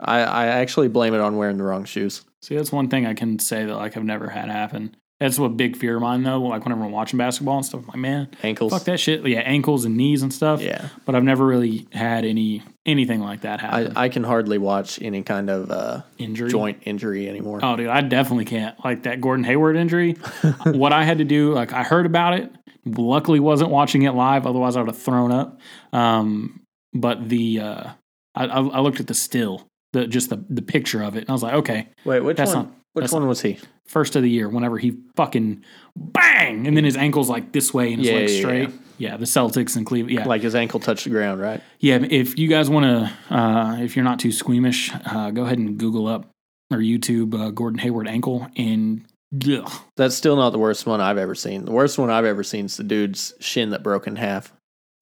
[0.00, 2.24] I, I actually blame it on wearing the wrong shoes.
[2.40, 4.96] See, that's one thing I can say that like I've never had happen.
[5.20, 6.40] That's what big fear of mine though.
[6.40, 8.72] Like whenever I'm watching basketball and stuff, I'm like man, Ankles.
[8.72, 9.26] fuck that shit.
[9.26, 10.60] Yeah, ankles and knees and stuff.
[10.60, 10.88] Yeah.
[11.04, 13.96] But I've never really had any anything like that I, happen.
[13.96, 16.50] I can hardly watch any kind of uh, Injury.
[16.50, 17.58] joint injury anymore.
[17.62, 18.82] Oh, dude, I definitely can't.
[18.84, 20.12] Like that Gordon Hayward injury.
[20.66, 22.52] what I had to do, like I heard about it.
[22.84, 24.46] Luckily, wasn't watching it live.
[24.46, 25.60] Otherwise, I would have thrown up.
[25.92, 26.60] Um,
[26.94, 27.90] but the uh,
[28.36, 31.30] I, I I looked at the still, the just the the picture of it, and
[31.30, 32.66] I was like, okay, Wait, which That's one?
[32.66, 33.58] not- which that's one was he?
[33.86, 34.48] first of the year.
[34.48, 35.64] Whenever he fucking
[35.96, 38.70] bang, and then his ankles like this way and his Yeah, legs yeah, straight.
[38.98, 39.16] Yeah.
[39.16, 40.18] the Celtics and Cleveland.
[40.18, 41.62] Yeah, Like his ankle touched the ground, right?
[41.80, 41.98] yeah.
[42.10, 45.78] If you guys want to, uh, if you're not too squeamish, uh, go ahead and
[45.78, 46.26] Google up
[46.70, 49.04] or YouTube uh, Gordon Hayward ankle and.
[49.46, 51.66] Ugh, That's still not the worst one I've ever seen.
[51.66, 54.52] The worst one I've ever seen is the dude's shin that broke in half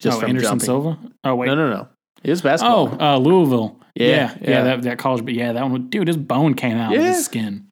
[0.01, 0.65] just oh, from Anderson jumping.
[0.67, 0.99] Silva.
[1.23, 1.89] Oh wait, No, no, no.
[2.25, 3.01] It was Oh, basketball.
[3.03, 3.81] uh, Louisville.
[3.95, 4.63] Yeah, Yeah, yeah, yeah.
[4.65, 7.69] that, that college, but yeah, that one, dude, his bone came out of his skin.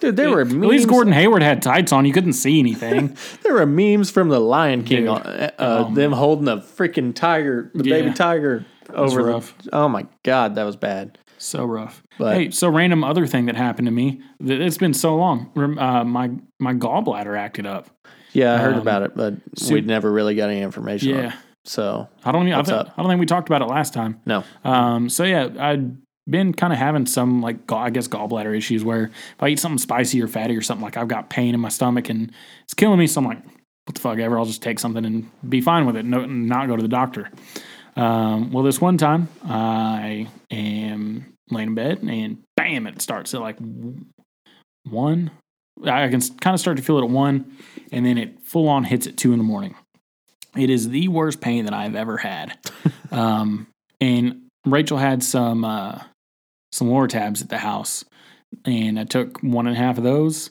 [0.00, 3.16] Dude, there were At least Gordon Hayward had tights on; you couldn't see anything.
[3.42, 5.08] There were memes from the Lion King Dude.
[5.08, 9.52] on uh, Oh, them holding a freaking tiger, the baby tiger over the.
[9.72, 11.18] Oh my god, that was bad.
[11.38, 12.02] so rough.
[12.18, 14.20] But- hey, so random other thing that happened to me.
[14.40, 15.50] It's been so long.
[15.78, 17.88] Uh, my my gallbladder acted up.
[18.32, 21.16] Yeah, I heard Um, about it, but so- we'd never really got any information.
[21.16, 21.32] on Yeah.
[21.64, 22.42] So I don't.
[22.42, 22.92] Even, I, What's th- up?
[22.96, 24.20] I don't think we talked about it last time.
[24.26, 25.96] no, Um, so yeah, I'd
[26.28, 29.78] been kind of having some like I guess gallbladder issues where if I eat something
[29.78, 32.32] spicy or fatty or something like I've got pain in my stomach and
[32.64, 33.06] it's killing me.
[33.06, 33.42] So I'm like,
[33.86, 34.38] what the fuck ever?
[34.38, 36.04] I'll just take something and be fine with it.
[36.04, 37.30] No, not go to the doctor.
[37.96, 43.40] Um, well, this one time I am laying in bed and bam, it starts at
[43.40, 43.56] like
[44.84, 45.30] one.
[45.84, 47.56] I can kind of start to feel it at one,
[47.92, 49.76] and then it full on hits at two in the morning.
[50.56, 52.58] It is the worst pain that I've ever had.
[53.12, 53.68] um,
[54.00, 56.00] and Rachel had some uh,
[56.72, 58.04] some Lortabs at the house,
[58.64, 60.50] and I took one and a half of those.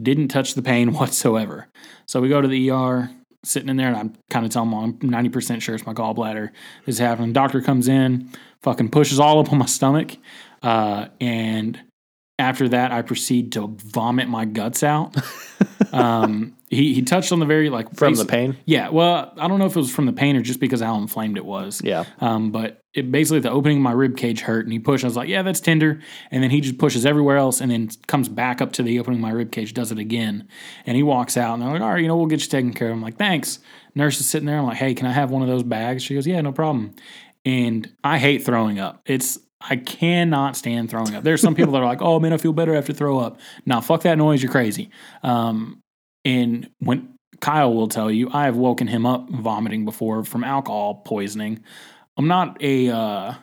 [0.00, 1.68] Didn't touch the pain whatsoever.
[2.06, 3.10] So we go to the ER,
[3.44, 5.94] sitting in there, and I'm kind of telling mom, I'm ninety percent sure it's my
[5.94, 6.50] gallbladder
[6.86, 7.32] is happening.
[7.32, 8.30] Doctor comes in,
[8.62, 10.16] fucking pushes all up on my stomach,
[10.62, 11.80] uh, and
[12.38, 15.16] after that, I proceed to vomit my guts out.
[15.92, 18.56] um, he he touched on the very like from basi- the pain.
[18.64, 20.96] Yeah, well, I don't know if it was from the pain or just because how
[20.98, 21.80] inflamed it was.
[21.84, 25.04] Yeah, Um, but it basically the opening of my rib cage hurt, and he pushed.
[25.04, 26.00] I was like, "Yeah, that's tender,"
[26.30, 29.18] and then he just pushes everywhere else, and then comes back up to the opening
[29.18, 30.48] of my rib cage, does it again,
[30.86, 32.72] and he walks out, and they're like, "All right, you know, we'll get you taken
[32.72, 33.58] care of." I'm like, "Thanks."
[33.94, 34.58] Nurse is sitting there.
[34.58, 36.94] I'm like, "Hey, can I have one of those bags?" She goes, "Yeah, no problem."
[37.44, 39.02] And I hate throwing up.
[39.06, 41.22] It's I cannot stand throwing up.
[41.24, 43.80] There's some people that are like, "Oh man, I feel better after throw up." Now,
[43.80, 44.42] fuck that noise.
[44.42, 44.90] You're crazy.
[45.22, 45.82] Um,
[46.26, 50.96] and when Kyle will tell you, I have woken him up vomiting before from alcohol
[51.04, 51.62] poisoning.
[52.16, 53.34] I'm not a uh,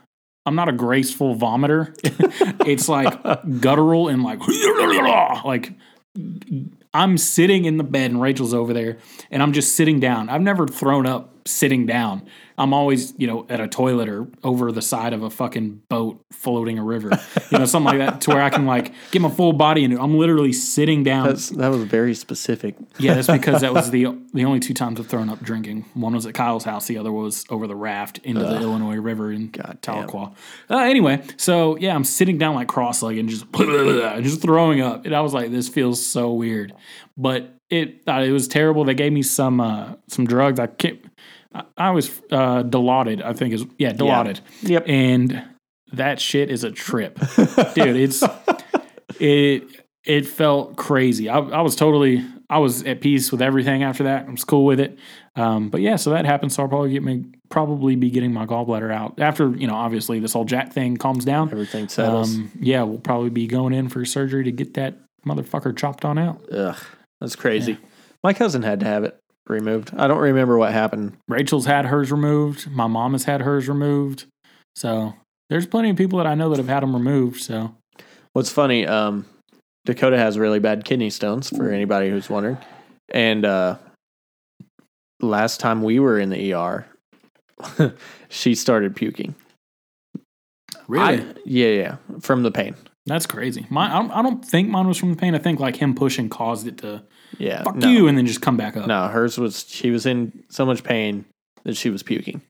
[0.46, 1.96] I'm not a graceful vomiter.
[2.68, 4.40] it's like guttural and like
[5.46, 5.72] like
[6.94, 8.98] I'm sitting in the bed and Rachel's over there
[9.32, 10.28] and I'm just sitting down.
[10.28, 12.28] I've never thrown up sitting down.
[12.58, 16.24] I'm always, you know, at a toilet or over the side of a fucking boat
[16.32, 17.10] floating a river.
[17.50, 19.98] You know, something like that to where I can like get my full body into
[19.98, 20.00] it.
[20.04, 21.28] I'm literally sitting down.
[21.28, 22.76] that's that was very specific.
[23.00, 25.86] Yeah, that's because that was the the only two times I've thrown up drinking.
[25.96, 26.86] One was at Kyle's house.
[26.86, 29.80] The other was over the raft into the Illinois River in God.
[29.82, 30.36] Tahlequah.
[30.70, 33.52] Uh, anyway, so yeah, I'm sitting down like cross-legged and just
[34.24, 36.74] just throwing up, and I was like, "This feels so weird,"
[37.18, 38.84] but it uh, it was terrible.
[38.84, 40.60] They gave me some uh, some drugs.
[40.60, 41.00] I can't.
[41.54, 44.42] I, I was uh, Dilaudid, I think is yeah Dilaudid.
[44.62, 44.86] Yep.
[44.88, 45.44] and
[45.94, 47.20] that shit is a trip,
[47.76, 47.96] dude.
[47.96, 48.24] It's
[49.20, 49.64] it
[50.06, 51.30] it felt crazy.
[51.30, 54.28] I, I was totally I was at peace with everything after that.
[54.28, 55.00] I was cool with it.
[55.36, 56.52] Um, but yeah, so that happened.
[56.52, 60.20] So I'll probably get me probably be getting my gallbladder out after you know obviously
[60.20, 61.52] this whole Jack thing calms down.
[61.52, 62.36] Everything settles.
[62.36, 66.18] Um, yeah, we'll probably be going in for surgery to get that motherfucker chopped on
[66.18, 66.44] out.
[66.52, 66.78] Ugh,
[67.22, 67.78] that's crazy.
[68.24, 69.92] My cousin had to have it removed.
[69.98, 71.18] I don't remember what happened.
[71.28, 72.70] Rachel's had hers removed.
[72.72, 74.26] My mom has had hers removed.
[74.76, 75.14] So
[75.50, 77.42] There's plenty of people that I know that have had them removed.
[77.42, 77.76] So
[78.34, 79.26] What's funny, um,
[79.86, 82.58] Dakota has really bad kidney stones for anybody who's wondering.
[83.10, 83.78] And uh,
[85.22, 86.86] last time we were in the ER,
[88.30, 89.36] she started puking.
[90.92, 92.76] I- yeah, yeah, from the pain.
[93.06, 93.66] that's crazy.
[93.70, 95.36] My, I don't, I don't think mine was from the pain.
[95.36, 97.04] I think like him pushing caused it to
[97.38, 98.88] Yeah, fuck no, you and then just come back up.
[98.88, 101.26] no, hers was she was in so much pain
[101.64, 102.42] that she was puking.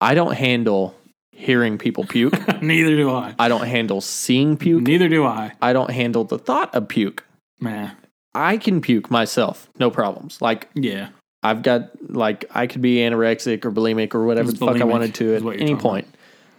[0.00, 0.94] I don't handle
[1.32, 2.34] hearing people puke.
[2.62, 3.34] Neither do I.
[3.38, 4.82] I don't handle seeing puke.
[4.82, 5.52] Neither do I.
[5.62, 7.24] I don't handle the thought of puke.
[7.60, 7.96] Man.
[8.34, 10.42] I can puke myself, no problems.
[10.42, 11.08] Like Yeah.
[11.42, 14.84] I've got like I could be anorexic or bulimic or whatever It's the fuck I
[14.84, 16.08] wanted to at any point.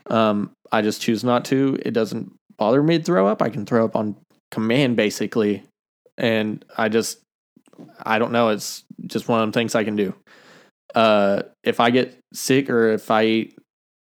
[0.08, 1.78] Um, I just choose not to.
[1.84, 3.42] It doesn't bother me to throw up.
[3.42, 4.16] I can throw up on
[4.52, 5.64] command basically,
[6.18, 7.20] and I just
[8.02, 8.50] I don't know.
[8.50, 10.14] It's just one of them things I can do.
[10.96, 13.58] Uh, if I get sick or if I eat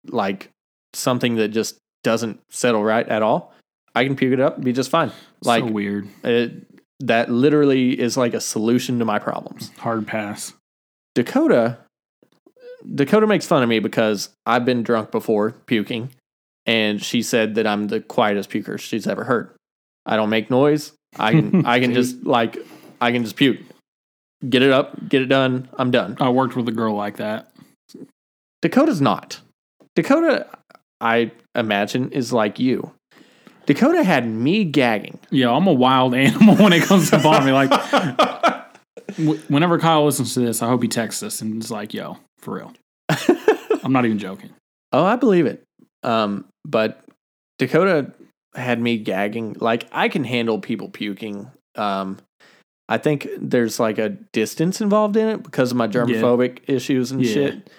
[0.06, 0.50] like
[0.92, 3.52] something that just doesn't settle right at all,
[3.94, 5.12] I can puke it up and be just fine.
[5.42, 6.08] Like so weird.
[6.22, 6.66] it,
[7.00, 9.70] that literally is like a solution to my problems.
[9.78, 10.52] Hard pass.
[11.14, 11.78] Dakota
[12.92, 16.10] Dakota makes fun of me because I've been drunk before puking
[16.66, 19.54] and she said that I'm the quietest puker she's ever heard.
[20.06, 20.92] I don't make noise.
[21.16, 22.58] I can I can just like
[23.04, 23.58] I can just puke.
[24.48, 26.16] Get it up, get it done, I'm done.
[26.20, 27.50] I worked with a girl like that.
[28.62, 29.40] Dakota's not.
[29.94, 30.46] Dakota
[31.00, 32.92] I imagine is like you.
[33.66, 35.18] Dakota had me gagging.
[35.30, 37.54] Yeah, I'm a wild animal when it comes to vomiting.
[37.54, 37.70] Like,
[39.16, 42.18] w- whenever Kyle listens to this, I hope he texts us and is like, "Yo,
[42.38, 42.72] for real."
[43.82, 44.50] I'm not even joking.
[44.92, 45.60] Oh, I believe it.
[46.04, 47.02] Um, but
[47.58, 48.12] Dakota
[48.54, 49.56] had me gagging.
[49.58, 51.50] Like I can handle people puking.
[51.74, 52.18] Um,
[52.88, 57.22] I think there's like a distance involved in it because of my germophobic issues and
[57.24, 57.32] Yeah.
[57.32, 57.70] shit.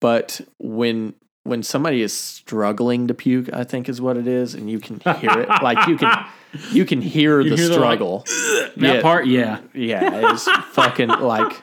[0.00, 1.14] But when
[1.44, 4.98] when somebody is struggling to puke, I think is what it is, and you can
[5.20, 5.48] hear it.
[5.62, 6.10] like you can
[6.72, 8.24] you can hear You the hear the, like, struggle.
[8.76, 9.02] That Yeah.
[9.02, 9.60] part, yeah.
[9.72, 11.62] Yeah, it's fucking like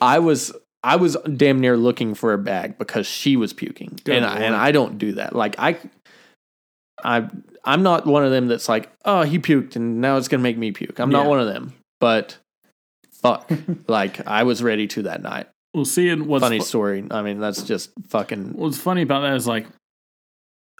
[0.00, 3.98] I was I was damn near looking for a bag because she was puking.
[4.04, 5.34] Good and I, and I don't do that.
[5.36, 5.76] Like I
[7.04, 7.28] I
[7.64, 10.42] I'm not one of them that's like, "Oh, he puked and now it's going to
[10.42, 11.74] make me puke." I'm not one of them.
[12.00, 12.38] But
[13.22, 13.50] fuck,
[13.88, 15.46] like I was ready to that night.
[15.74, 17.04] Well, seeing what's Funny fu- story.
[17.10, 19.66] I mean, that's just fucking what's funny about that is like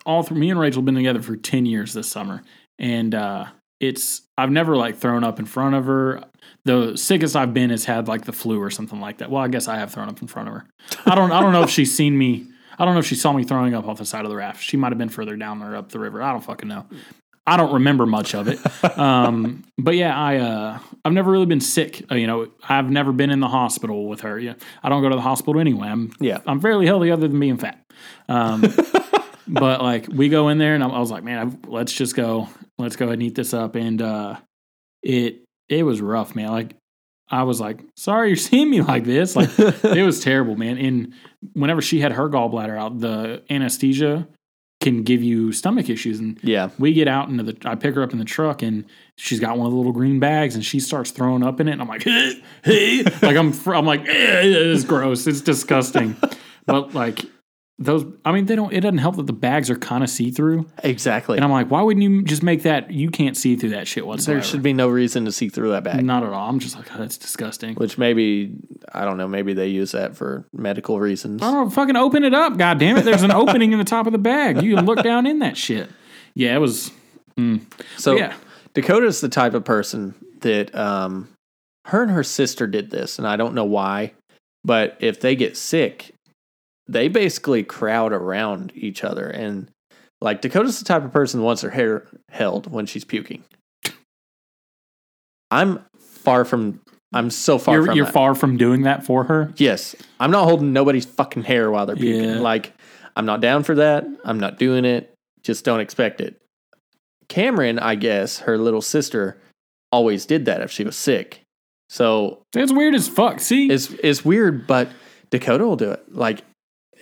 [0.06, 2.42] all through me and Rachel have been together for 10 years this summer.
[2.78, 3.46] And uh,
[3.78, 6.24] it's, I've never like thrown up in front of her.
[6.64, 9.30] The sickest I've been has had like the flu or something like that.
[9.30, 10.66] Well, I guess I have thrown up in front of her.
[11.06, 12.46] I don't, I don't know if she's seen me.
[12.78, 14.62] I don't know if she saw me throwing up off the side of the raft.
[14.62, 16.22] She might have been further down or up the river.
[16.22, 16.86] I don't fucking know.
[17.46, 18.58] I don't remember much of it.
[19.00, 22.04] Um, but yeah, I uh, I've never really been sick.
[22.10, 24.38] Uh, you know, I've never been in the hospital with her.
[24.38, 25.88] Yeah, I don't go to the hospital anyway.
[25.88, 26.40] I'm Yeah.
[26.46, 27.82] I'm fairly healthy other than being fat.
[28.28, 28.62] Um,
[29.48, 32.14] but like we go in there and I, I was like, man, I, let's just
[32.14, 32.48] go,
[32.78, 33.74] let's go ahead and eat this up.
[33.74, 34.36] And uh,
[35.02, 36.48] it it was rough, man.
[36.48, 36.76] Like
[37.30, 39.34] I was like, sorry you're seeing me like this.
[39.36, 40.76] Like it was terrible, man.
[40.78, 41.14] And
[41.54, 44.28] whenever she had her gallbladder out, the anesthesia
[44.80, 46.18] can give you stomach issues.
[46.18, 46.70] And yeah.
[46.78, 48.84] we get out into the, I pick her up in the truck and
[49.16, 51.72] she's got one of the little green bags and she starts throwing up in it.
[51.72, 53.02] And I'm like, hey, hey.
[53.22, 55.26] like I'm, I'm like, eh, it's gross.
[55.26, 56.16] It's disgusting.
[56.66, 57.26] but like
[57.82, 60.30] those, I mean, they don't, it doesn't help that the bags are kind of see
[60.30, 60.66] through.
[60.84, 61.38] Exactly.
[61.38, 62.90] And I'm like, why wouldn't you just make that?
[62.90, 64.38] You can't see through that shit whatsoever.
[64.40, 66.04] there should be no reason to see through that bag.
[66.04, 66.50] Not at all.
[66.50, 67.76] I'm just like, oh, that's disgusting.
[67.76, 68.54] Which maybe
[68.92, 71.40] I don't know, maybe they use that for medical reasons.
[71.42, 72.58] I don't fucking open it up.
[72.58, 73.06] God damn it.
[73.06, 74.62] There's an opening in the top of the bag.
[74.62, 75.88] You can look down in that shit.
[76.34, 76.90] Yeah, it was,
[77.96, 78.34] So yeah.
[78.74, 81.28] Dakota's the type of person that um
[81.86, 84.12] her and her sister did this, and I don't know why,
[84.64, 86.14] but if they get sick,
[86.90, 89.26] they basically crowd around each other.
[89.26, 89.70] And
[90.20, 93.44] like Dakota's the type of person that wants her hair held when she's puking.
[95.50, 96.80] I'm far from
[97.12, 98.14] I'm so far You're, from you're that.
[98.14, 99.52] far from doing that for her.
[99.56, 99.96] Yes.
[100.20, 102.24] I'm not holding nobody's fucking hair while they're puking.
[102.24, 102.38] Yeah.
[102.38, 102.72] Like,
[103.16, 104.06] I'm not down for that.
[104.24, 105.12] I'm not doing it.
[105.42, 106.40] Just don't expect it.
[107.28, 109.40] Cameron, I guess, her little sister,
[109.90, 111.42] always did that if she was sick.
[111.88, 113.40] So it's weird as fuck.
[113.40, 113.68] See?
[113.68, 114.88] it's it's weird, but
[115.30, 116.14] Dakota will do it.
[116.14, 116.42] Like,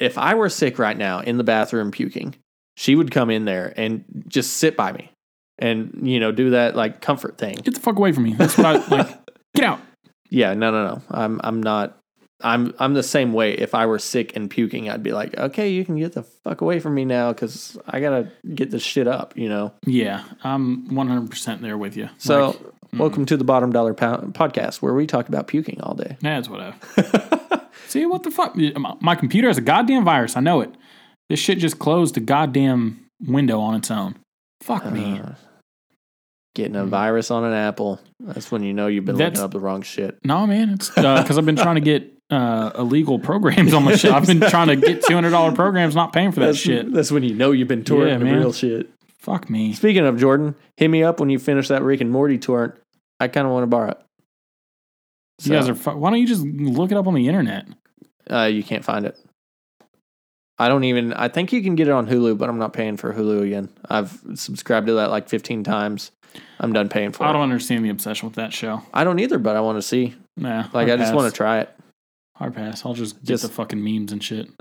[0.00, 2.34] if I were sick right now in the bathroom puking,
[2.76, 5.10] she would come in there and just sit by me
[5.58, 7.56] and, you know, do that like comfort thing.
[7.56, 8.34] Get the fuck away from me.
[8.34, 9.18] That's what I like.
[9.54, 9.80] Get out.
[10.30, 11.02] Yeah, no, no, no.
[11.10, 11.98] I'm I'm not.
[12.40, 13.54] I'm I'm the same way.
[13.54, 16.60] If I were sick and puking, I'd be like, okay, you can get the fuck
[16.60, 19.36] away from me now because I gotta get this shit up.
[19.36, 19.72] You know.
[19.86, 22.08] Yeah, I'm 100% there with you.
[22.18, 22.56] So, Like,
[22.92, 26.16] welcome to the Bottom Dollar po- Podcast, where we talk about puking all day.
[26.20, 26.76] that's whatever.
[27.86, 28.54] See, what the fuck?
[29.00, 30.36] My- computer has a goddamn virus.
[30.36, 30.74] I know it.
[31.28, 34.16] This shit just closed a goddamn window on its own.
[34.62, 35.20] Fuck me.
[35.20, 35.32] Uh,
[36.54, 36.88] getting a Mm.
[36.88, 38.00] virus on an apple.
[38.20, 40.18] That's when you know you've been That's- looking up the wrong shit.
[40.24, 44.12] No, man, it's because I've been trying to get uh, illegal programs on my shit.
[44.12, 46.92] I've been trying to get two hundred dollar programs, not paying for that That's, shit.
[46.92, 48.90] that's when you know you've been touring Yeah, the real shit.
[49.18, 49.72] Fuck me.
[49.72, 52.76] Speaking of Jordan, hit me up when you finish that Rick and Morty tour.
[53.20, 53.98] I kind of want to borrow it.
[55.42, 55.74] You guys are.
[55.74, 57.66] Fu- why don't you just look it up on the internet?
[58.30, 59.16] Uh, you can't find it.
[60.58, 61.12] I don't even.
[61.12, 63.68] I think you can get it on Hulu, but I'm not paying for Hulu again.
[63.88, 66.10] I've subscribed to that like 15 times.
[66.58, 67.30] I'm done paying for I it.
[67.30, 68.82] I don't understand the obsession with that show.
[68.92, 70.14] I don't either, but I want to see.
[70.36, 71.70] Nah, Like, I just want to try it.
[72.36, 72.84] hard pass.
[72.84, 74.48] I'll just get Just- the fucking memes and shit.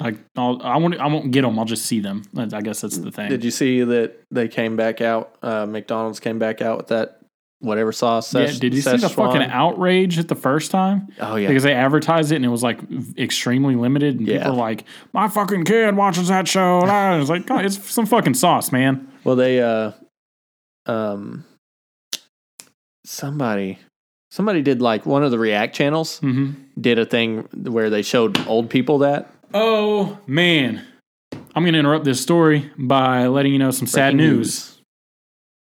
[0.00, 0.98] Like, I'll, I won't.
[1.00, 1.58] I won't get them.
[1.58, 2.24] I'll just see them.
[2.36, 3.30] I guess that's the thing.
[3.30, 5.34] Did you see that they came back out?
[5.42, 7.20] Uh, McDonald's came back out with that
[7.60, 8.34] whatever sauce.
[8.34, 11.08] yeah, did you see the fucking outrage at the first time?
[11.20, 12.78] Oh yeah, Because they advertised it and it was like
[13.16, 14.38] extremely limited, and Yeah.
[14.38, 17.90] people were like, "My fucking kid watches that show." And I was like, God, "It's
[17.90, 19.92] some fucking sauce, man." Well, they uh,
[20.86, 21.44] um,
[23.06, 23.78] somebody,
[24.30, 26.50] somebody did like one of the React channels hmm
[26.80, 30.84] did a thing where they showed old people that Oh man,
[31.54, 34.73] I'm going to interrupt this story by letting you know some sad Breaking news.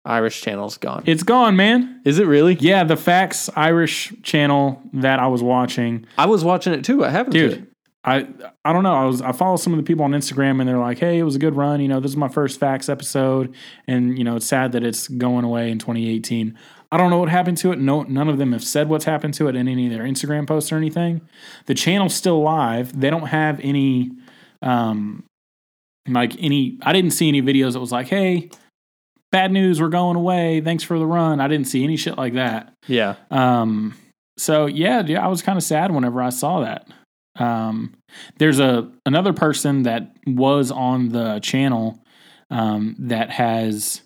[0.04, 1.02] Irish channel's gone.
[1.06, 2.00] It's gone, man.
[2.04, 2.54] Is it really?
[2.60, 7.04] Yeah, the Facts Irish channel that I was watching, I was watching it too.
[7.04, 7.66] I haven't, dude.
[8.04, 8.26] I
[8.64, 8.94] I don't know.
[8.94, 11.24] I was I follow some of the people on Instagram and they're like, "Hey, it
[11.24, 11.80] was a good run.
[11.80, 13.54] You know, this is my first Facts episode,
[13.86, 16.56] and you know, it's sad that it's going away in 2018."
[16.90, 17.78] I don't know what happened to it.
[17.78, 20.46] No, none of them have said what's happened to it in any of their Instagram
[20.46, 21.20] posts or anything.
[21.66, 22.98] The channel's still live.
[22.98, 24.10] They don't have any,
[24.62, 25.24] um,
[26.08, 26.78] like any.
[26.82, 28.48] I didn't see any videos that was like, "Hey,
[29.30, 30.60] bad news, we're going away.
[30.60, 32.72] Thanks for the run." I didn't see any shit like that.
[32.86, 33.94] Yeah, Um,
[34.36, 36.88] so yeah, yeah, I was kind of sad whenever I saw that.
[37.38, 37.94] Um,
[38.38, 42.02] there's a another person that was on the channel
[42.50, 44.02] um, that has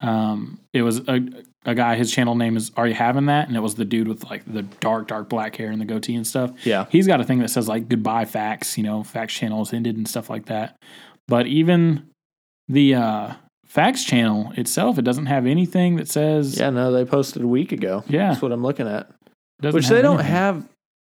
[0.00, 1.20] um, it was a
[1.66, 1.96] a guy.
[1.96, 3.48] His channel name is Are You Having That?
[3.48, 6.14] And it was the dude with like the dark, dark black hair and the goatee
[6.14, 6.52] and stuff.
[6.64, 6.86] yeah.
[6.88, 9.96] He's got a thing that says like goodbye facts, you know, facts channel is ended
[9.96, 10.76] and stuff like that.
[11.28, 12.08] But even
[12.68, 13.34] the uh,
[13.70, 17.72] facts channel itself, it doesn't have anything that says Yeah, no, they posted a week
[17.72, 18.04] ago.
[18.08, 18.28] Yeah.
[18.30, 19.08] That's what I'm looking at.
[19.62, 20.32] doesn't Which they don't anything.
[20.32, 20.68] have.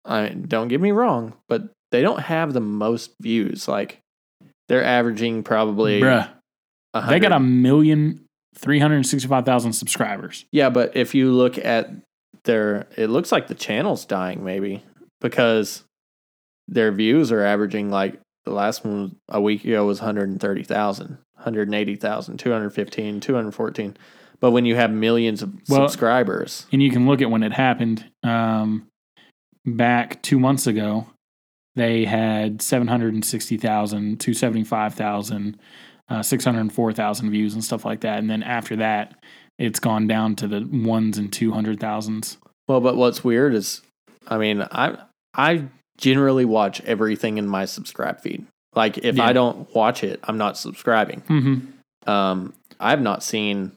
[0.04, 3.68] I don't get me wrong, but they don't have the most views.
[3.68, 4.00] Like
[4.68, 6.00] they're averaging probably.
[6.00, 6.28] Bruh,
[6.92, 7.12] 100.
[7.12, 10.46] they got a million three hundred sixty five thousand subscribers.
[10.52, 11.90] Yeah, but if you look at
[12.44, 14.82] their, it looks like the channel's dying maybe
[15.20, 15.82] because
[16.68, 23.20] their views are averaging like the last one a week ago was 130,000, 180,000, 215,
[23.20, 23.96] 214.
[24.40, 27.52] But when you have millions of Well- subscribers, And you can look at when it
[27.52, 28.04] happened.
[28.22, 28.86] Um,
[29.64, 31.06] back two months ago,
[31.74, 35.58] they had 760,000, 275,000,
[36.08, 38.18] uh, 604,000 views and stuff like that.
[38.18, 39.14] And then after that,
[39.58, 42.36] it's gone down to the ones and 200,000s.
[42.68, 43.82] well, but what's weird is,
[44.28, 44.98] I mean, I
[45.34, 45.64] I
[45.98, 48.46] generally watch everything in my subscribe feed.
[48.76, 49.24] Like if Yeah.
[49.26, 51.22] I don't watch it, I'm not subscribing.
[51.22, 52.10] Mm-hmm.
[52.10, 53.72] Um, I've not seen.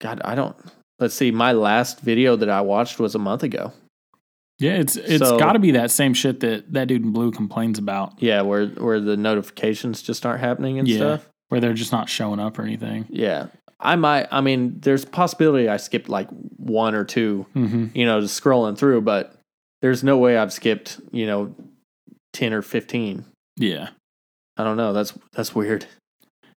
[0.00, 0.56] God, I don't.
[0.98, 1.30] Let's see.
[1.30, 3.72] My last video that I watched was a month ago.
[4.58, 7.30] Yeah, it's it's So- got to be that same shit that that dude in blue
[7.30, 10.96] complains about, Yeah, where where the notifications just aren't happening and Yeah.
[10.96, 11.28] stuff.
[11.48, 13.06] where they're just not showing up or anything.
[13.08, 13.46] Yeah,
[13.78, 14.26] I might.
[14.32, 17.46] I mean, there's a possibility I skipped like one or two.
[17.54, 17.96] Mm-hmm.
[17.96, 19.32] You know, just scrolling through, but
[19.82, 21.00] there's no way I've skipped.
[21.12, 21.54] You know,
[22.32, 23.26] ten or fifteen.
[23.56, 23.90] Yeah,
[24.56, 24.92] I don't know.
[24.92, 25.86] That's that's weird.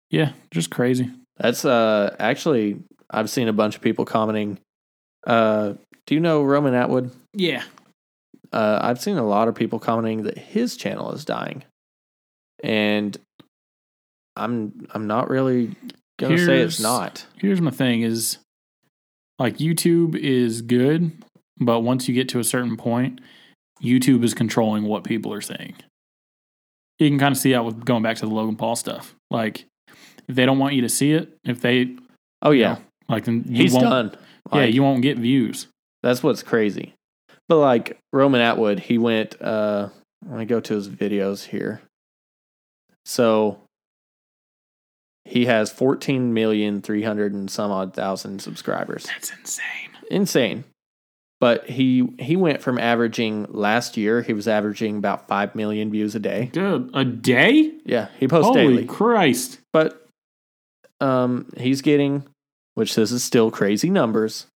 [0.10, 1.10] yeah, just crazy.
[1.38, 2.80] That's uh actually
[3.10, 4.60] I've seen a bunch of people commenting.
[5.26, 5.74] Uh,
[6.06, 7.12] do you know Roman Atwood?
[7.34, 7.64] Yeah,
[8.52, 11.64] uh, I've seen a lot of people commenting that his channel is dying,
[12.64, 13.18] and
[14.36, 15.76] I'm I'm not really
[16.18, 17.26] gonna say it's not.
[17.38, 18.38] here's my thing is
[19.38, 21.12] like YouTube is good,
[21.60, 23.22] but once you get to a certain point,
[23.82, 25.76] YouTube is controlling what people are saying.
[27.00, 29.16] You can kind of see that with going back to the Logan Paul stuff.
[29.32, 29.66] Like
[30.28, 31.95] if they don't want you to see it, if they
[32.41, 34.18] Oh you yeah, know, like then you he's won't, done.
[34.54, 35.68] Yeah, you won't get views.
[36.04, 36.93] That's what's crazy.
[37.47, 39.41] But like Roman Atwood, he went.
[39.41, 39.89] uh
[40.26, 41.82] Let me go to his videos here.
[43.06, 43.60] So
[45.26, 49.06] he has fourteen million three hundred and some odd thousand subscribers.
[49.06, 49.89] That's insane.
[50.12, 50.64] insane.
[51.40, 56.14] But he he went from averaging last year, he was averaging about five million views
[56.16, 56.50] a day.
[56.52, 57.72] Dude, a day?
[57.86, 58.86] Yeah, he posts Holy daily.
[58.86, 59.60] Christ.
[59.72, 60.06] But
[61.00, 62.26] um he's getting
[62.76, 64.48] which this is still crazy numbers,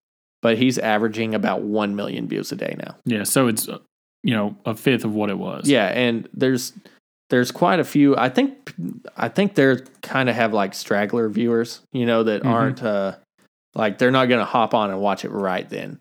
[0.41, 2.95] but he's averaging about one million views a day now.
[3.05, 3.79] Yeah, so it's uh,
[4.23, 5.67] you know, a fifth of what it was.
[5.69, 6.73] Yeah, and there's
[7.29, 8.15] there's quite a few.
[8.17, 8.73] I think
[9.17, 12.49] I think they're kind of have like straggler viewers, you know, that Mhm.
[12.49, 13.15] aren't uh
[13.73, 15.99] like they're not gonna hop on and watch it right then.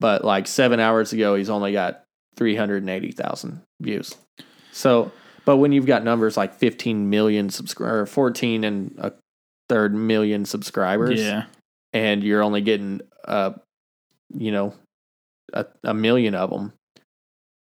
[0.00, 2.04] But like seven hours ago, he's only got
[2.36, 4.14] three hundred and eighty thousand views.
[4.72, 5.10] So,
[5.44, 9.12] but when you've got numbers like fifteen million subscribers, fourteen and a
[9.68, 11.44] third million subscribers, Yeah.
[11.92, 13.52] and you're only getting uh
[14.34, 14.74] you know
[15.52, 16.72] a, a million of them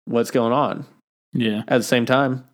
[0.05, 0.84] what's going on
[1.32, 1.62] Yeah.
[1.68, 2.45] at the same time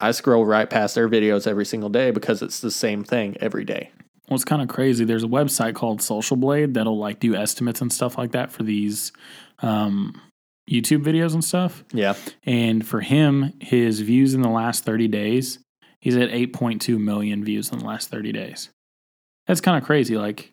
[0.00, 3.64] i scroll right past their videos every single day because it's the same thing every
[3.64, 3.90] day
[4.28, 7.92] What's kind of crazy, there's a website called Social Blade that'll like do estimates and
[7.92, 9.12] stuff like that for these
[9.60, 10.20] um,
[10.70, 11.84] YouTube videos and stuff.
[11.92, 12.14] yeah
[12.44, 15.58] And for him, his views in the last 30 days,
[16.00, 18.70] he's at 8.2 million views in the last 30 days.
[19.46, 20.16] That's kind of crazy.
[20.16, 20.52] Like,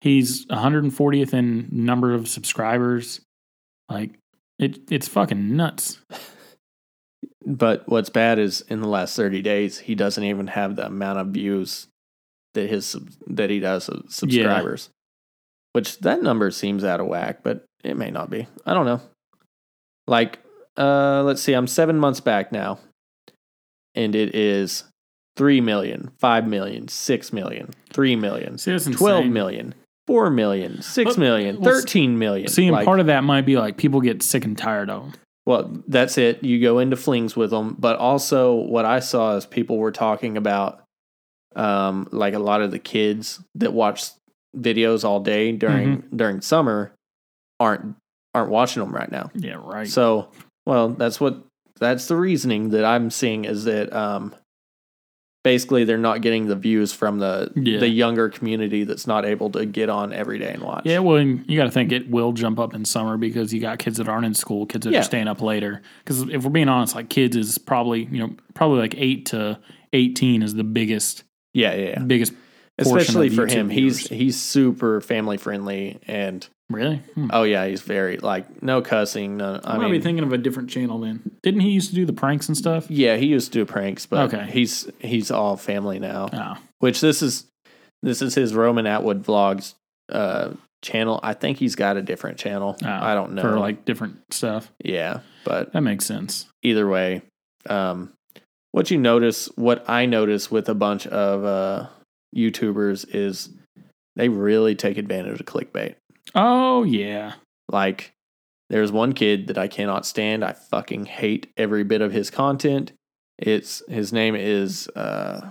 [0.00, 3.20] he's 140th in number of subscribers.
[3.88, 4.12] Like,
[4.58, 5.98] it, it's fucking nuts.
[7.46, 11.18] but what's bad is in the last 30 days he doesn't even have the amount
[11.18, 11.88] of views
[12.54, 12.96] that his
[13.26, 14.90] that he does subscribers.
[15.72, 18.46] Which that number seems out of whack but it may not be.
[18.66, 19.00] I don't know.
[20.06, 20.40] Like
[20.76, 22.78] uh let's see i'm seven months back now
[23.94, 24.84] and it is
[25.36, 29.32] 3 million 5 million 6 million 3 million See, that's 12 insane.
[29.32, 29.74] million
[30.06, 33.24] 4 million 6 But- million well, s- 13 million See, and Like, part of that
[33.24, 35.12] might be like people get sick and tired of them.
[35.46, 36.42] well that's it.
[36.44, 40.36] You go into flings with them but also what i saw is people were talking
[40.36, 40.79] about
[41.56, 44.04] um like a lot of the kids that watch
[44.56, 46.16] videos all day during Mm-hmm.
[46.16, 46.92] during summer
[47.58, 47.96] aren't
[48.34, 49.88] aren't watching them right now Yeah, right.
[49.88, 50.30] so
[50.66, 51.42] well that's what
[51.78, 54.34] that's the reasoning that i'm seeing is that um
[55.42, 57.78] basically they're not getting the views from the Yeah.
[57.80, 61.18] the younger community that's not able to get on every day and watch yeah, well,
[61.20, 64.08] you got to think it will jump up in summer because you got kids that
[64.08, 65.00] aren't in school, kids that Yeah.
[65.00, 65.80] are staying up later.
[66.04, 69.58] Because if we're being honest, like kids is probably you know probably like eight to
[69.94, 71.24] eighteen is the biggest
[71.54, 71.98] yeah yeah, yeah.
[72.00, 72.32] biggest.
[72.78, 74.18] especially for YouTube him he's viewers.
[74.20, 77.02] he's super family friendly and Really?
[77.14, 77.30] Hmm.
[77.32, 80.38] oh yeah he's very like no cussing no I, i might be thinking of a
[80.38, 81.20] different channel then.
[81.42, 82.88] Didn't he used to do the pranks and stuff?
[82.90, 84.46] yeah he used to do pranks but Okay.
[84.50, 87.46] he's he's all family now Oh, which this is
[88.02, 89.74] this is his roman atwood vlogs
[90.10, 90.50] uh
[90.82, 94.18] channel i think he's got a different channel oh, i don't know for like different
[94.32, 94.70] stuff.
[94.82, 96.46] yeah but That makes sense.
[96.62, 97.22] either way
[97.68, 98.12] um
[98.72, 101.86] what you notice what i notice with a bunch of uh
[102.36, 103.50] youtubers is
[104.16, 105.94] they really take advantage of clickbait
[106.34, 107.32] Oh yeah,
[107.68, 108.12] Like,
[108.68, 110.44] there's one kid that I cannot stand.
[110.44, 112.92] I fucking hate every bit of his content.
[113.36, 115.50] It's his name is uh,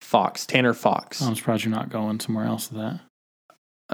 [0.00, 1.20] Fox Tanner Fox.
[1.22, 3.00] I'm surprised you're not going somewhere else with that.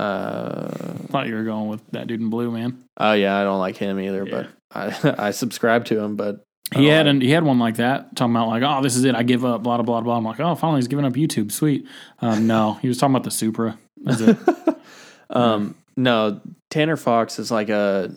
[0.01, 0.68] Uh,
[1.09, 2.85] Thought you were going with that dude in blue, man.
[2.99, 4.47] oh yeah, I don't like him either, Yeah.
[4.73, 6.16] but I I subscribe to him.
[6.16, 6.41] But I
[6.75, 9.14] He had an, he had one like that talking about like oh this is it
[9.14, 10.16] I give up blah blah blah blah.
[10.16, 11.87] I'm like oh finally he's giving up YouTube sweet.
[12.21, 13.79] Um, no, he was talking about the Supra.
[13.97, 14.39] That's it.
[15.31, 16.41] um no
[16.71, 18.16] Tanner Fox is like a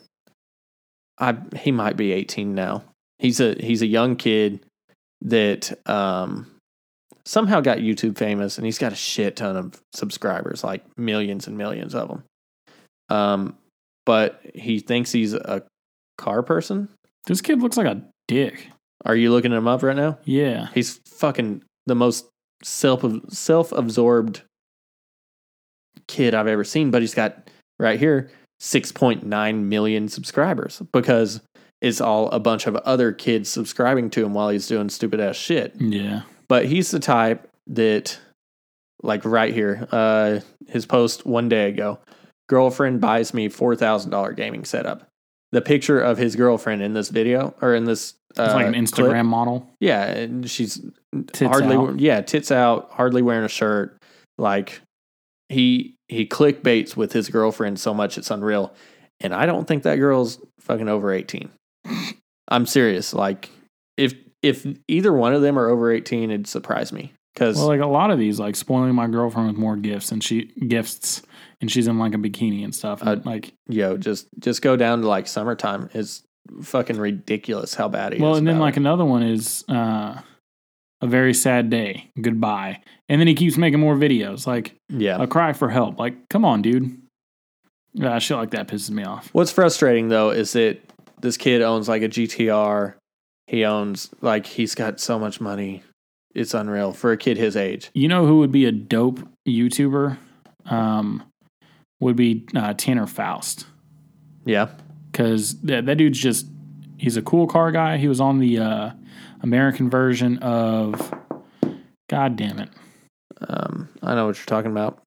[1.18, 2.84] I he might be 18 now.
[3.18, 4.64] He's a he's a young kid
[5.22, 6.52] that um
[7.26, 11.58] somehow got YouTube famous and he's got a shit ton of subscribers, like millions and
[11.58, 12.24] millions of them.
[13.10, 13.58] Um
[14.06, 15.64] but he thinks he's a
[16.20, 16.90] car person.
[17.26, 18.70] This kid looks like a dick.
[19.06, 20.18] Are you looking him up right now?
[20.24, 22.28] Yeah, He's fucking the most
[22.64, 24.42] self self absorbed
[26.08, 27.50] kid I've ever seen, but he's got
[27.80, 28.30] right here
[28.62, 31.42] 6.9 million subscribers because
[31.82, 35.36] it's all a bunch of other kids subscribing to him while he's doing stupid ass
[35.36, 35.74] shit.
[35.80, 36.22] yeah.
[36.48, 38.18] But he's the type that
[39.02, 42.00] like right here, uh his post one day ago,
[42.48, 45.08] girlfriend buys me $4,000 gaming setup.
[45.54, 48.74] The picture of his girlfriend in this video or in this uh, It's like an
[48.74, 49.70] clip- Instagram model.
[49.80, 50.82] yeah, and she's
[51.28, 52.00] Tits hardly out.
[52.00, 53.98] yeah, tits out, hardly wearing a shirt.
[54.38, 54.82] Like
[55.50, 58.74] he he clickbaits with his girlfriend so much it's unreal.
[59.22, 61.50] And I don't think that girl's fucking over 18.
[62.50, 63.14] I'm serious.
[63.14, 63.50] Like
[63.96, 67.80] if if either one of them are over 18, it'd surprise me cuz Well, like
[67.82, 71.22] a lot of these, like spoiling my girlfriend with more gifts, and she gifts,
[71.64, 73.02] and she's in like a bikini and stuff.
[73.02, 75.90] And, Uh, like, yo, just just go down to like summertime.
[75.94, 76.22] It's
[76.62, 78.34] fucking ridiculous how bad he well, is.
[78.34, 78.82] Well, and then like it.
[78.82, 80.20] another one is uh,
[81.02, 82.12] a very sad day.
[82.22, 85.24] Goodbye, and then he keeps making more videos, like yeah.
[85.24, 85.98] a cry for help.
[85.98, 87.02] Like, come on, dude.
[87.94, 89.30] Yeah, shit like that pisses me off.
[89.32, 90.82] What's frustrating though is that
[91.22, 92.96] this kid owns like a GTR.
[93.48, 95.82] He owns like he's got so much money.
[96.36, 97.90] It's unreal for a kid his age.
[97.94, 100.18] You know who would be a dope YouTuber?
[100.66, 101.24] Um,
[102.04, 103.66] would be uh, Tanner Faust.
[104.46, 104.70] Yeah.
[105.12, 106.46] because that, that dude's just
[106.98, 107.98] he's a cool car guy.
[107.98, 108.92] He was on the uh,
[109.42, 111.14] American version of.
[112.10, 112.70] God damn it!
[113.48, 115.02] Um, I know what you're talking about.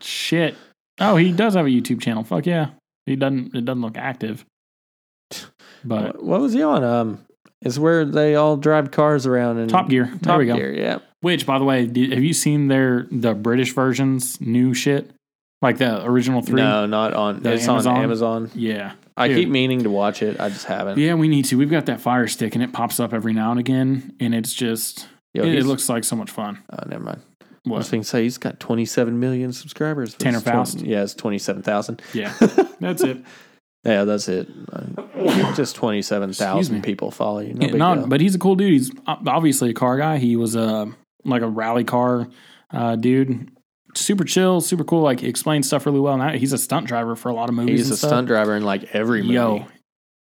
[0.00, 0.56] Shit.
[1.00, 2.24] Oh, he does have a YouTube channel.
[2.24, 2.68] Fuck yeah.
[3.06, 3.54] He doesn't.
[3.54, 4.44] It doesn't look active.
[5.86, 6.82] But What, was he on?
[6.82, 7.26] Um,
[7.60, 10.06] it's where they all drive cars around and Top Gear.
[10.06, 10.56] There Top we go.
[10.56, 10.72] Gear.
[10.72, 11.00] Yeah.
[11.20, 15.10] Which, by the way, have you seen their the British versions new shit?
[15.64, 16.60] Like the original three?
[16.60, 17.42] No, not on.
[17.42, 17.96] The it's Amazon?
[17.96, 18.50] on Amazon.
[18.54, 18.92] Yeah.
[19.16, 19.36] I Dude.
[19.38, 20.38] keep meaning to watch it.
[20.40, 20.98] I just haven't.
[20.98, 21.56] Yeah, we need to.
[21.58, 24.52] We've got that Fire Stick, and it pops up every now and again, and it's
[24.52, 26.62] just Yo, it, it looks like so much fun.
[26.70, 27.22] Oh, never mind.
[27.62, 27.76] What?
[27.76, 30.14] I was going to say he's got 27 million subscribers.
[30.14, 30.80] Tanner It's 20 Faust?
[30.82, 32.02] yeah, it's 27,000.
[32.12, 32.32] Yeah,
[32.80, 33.24] that's it.
[33.84, 34.48] Yeah, that's it.
[35.56, 37.54] Just Excuse 27,000 people follow you.
[37.54, 38.06] No Yeah, not- deal.
[38.08, 38.70] but he's a cool dude.
[38.72, 40.18] He's obviously a car guy.
[40.18, 40.92] He was a
[41.24, 42.28] like a rally car
[42.70, 43.50] uh, dude.
[43.96, 45.02] Super chill, super cool.
[45.02, 46.16] Like explains stuff really well.
[46.16, 47.80] Now he's a stunt driver for a lot of movies.
[47.80, 48.10] He's a stuff.
[48.10, 49.34] stunt driver in like every movie.
[49.34, 49.66] Yo,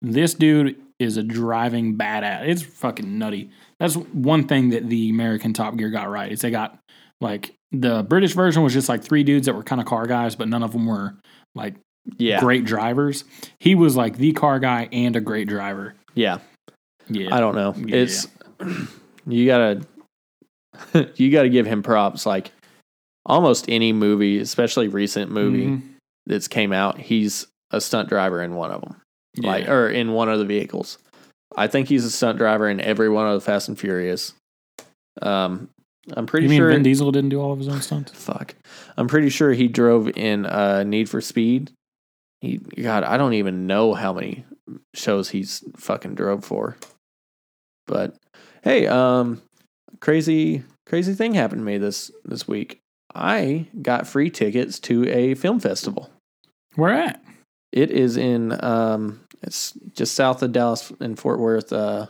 [0.02, 2.48] this dude is a driving badass.
[2.48, 3.50] It's fucking nutty.
[3.80, 6.32] That's one thing that the American Top Gear got right.
[6.32, 6.80] Is they got
[7.22, 10.36] like the British version was just like three dudes that were kind of car guys,
[10.36, 11.16] but none of them were
[11.56, 11.76] like
[12.18, 12.40] yeah.
[12.40, 13.24] great drivers.
[13.60, 15.96] He was like the car guy and a great driver.
[16.14, 16.40] Yeah.
[17.10, 17.74] Yeah, I don't know.
[17.78, 17.98] Yeah.
[17.98, 18.28] It's
[19.28, 19.82] you gotta
[21.16, 22.26] you gotta give him props.
[22.26, 22.52] Like
[23.26, 25.82] almost any movie, especially recent movie Mhm.
[26.26, 28.96] that's came out, he's a stunt driver in one of them,
[29.38, 30.98] like or in one of the vehicles.
[31.56, 34.34] I think he's a stunt driver in every one of the Fast and Furious.
[35.22, 35.70] Um,
[36.18, 36.70] I'm pretty you mean sure.
[36.72, 38.12] Vin Diesel didn't do all of his own stunts?
[38.16, 38.56] fuck,
[38.98, 41.72] I'm pretty sure he drove in uh, Need for Speed.
[42.42, 44.44] He, God, I don't even know how many
[44.94, 46.76] shows he's fucking drove for.
[47.88, 48.16] But
[48.64, 49.42] hey, um,
[50.02, 52.80] crazy, crazy thing happened to me this this week.
[53.16, 56.10] I got free tickets to a film festival.
[56.76, 57.24] Where at?
[57.72, 61.72] It is in um, it's just south of Dallas in Fort Worth.
[61.74, 62.08] Uh,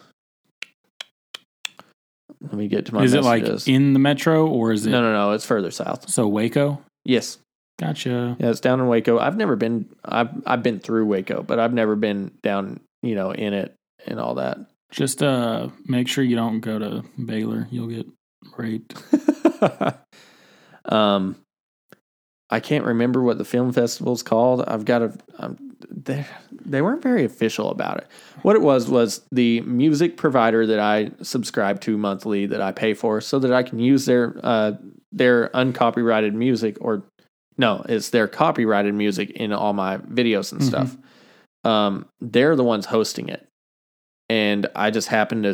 [2.42, 3.04] let me get to my.
[3.04, 5.32] is it like in the metro or is it No, no, no.
[5.32, 6.10] It's further south.
[6.10, 6.82] so Waco?
[7.06, 7.38] Yes,
[7.80, 8.36] Gotcha.
[8.40, 9.20] yeah, it's down in Waco.
[9.20, 9.90] I've never been.
[10.06, 12.80] I've I've been through Waco, but I've never been down.
[13.02, 13.74] You know, in it
[14.06, 14.58] and all that.
[14.92, 17.68] Just uh, make sure you don't go to Baylor.
[17.72, 18.06] You'll get
[18.58, 18.96] raped.
[20.86, 21.38] um,
[22.50, 24.64] I can't remember what the film festival's called.
[24.68, 25.14] I've got a.
[25.40, 25.58] Um,
[25.90, 26.26] they
[26.66, 28.08] they weren't very official about it.
[28.42, 32.94] What it was was the music provider that I subscribe to monthly that I pay
[32.94, 34.74] for, so that I can use their uh
[35.12, 37.04] their uncopyrighted music or
[37.58, 40.66] no, it's their copyrighted music in all my videos and Mhm.
[40.66, 40.98] stuff.
[41.64, 43.48] Um, they're the ones hosting it
[44.30, 45.54] and I just happened to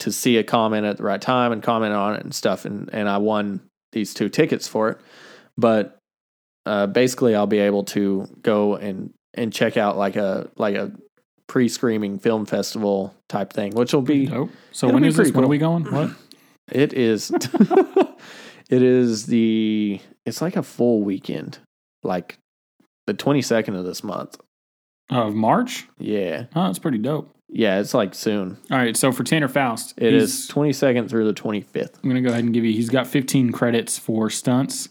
[0.00, 2.88] to see a comment at the right time and comment on it and stuff, and
[2.92, 3.60] and I won
[3.92, 4.98] these two tickets for it.
[5.56, 5.98] But
[6.66, 10.92] uh, basically, I'll be able to go and and check out like a like a
[11.46, 14.50] pre screaming film festival type thing, which will be Dope.
[14.72, 15.30] So when be is this?
[15.30, 15.84] pretty When are we going?
[15.84, 16.10] What?
[16.72, 17.30] it is
[18.70, 21.58] it is the it's like a full weekend,
[22.02, 22.38] like
[23.06, 24.36] the twenty second of this month.
[25.10, 25.88] Of March?
[25.98, 27.34] Yeah, Oh, that's pretty dope.
[27.52, 28.56] Yeah, it's like soon.
[28.70, 28.96] All right.
[28.96, 31.98] So for Tanner Faust, it is 22nd through the twenty fifth.
[32.02, 32.72] I'm gonna go ahead and give you.
[32.72, 34.88] He's got 15 credits for stunts.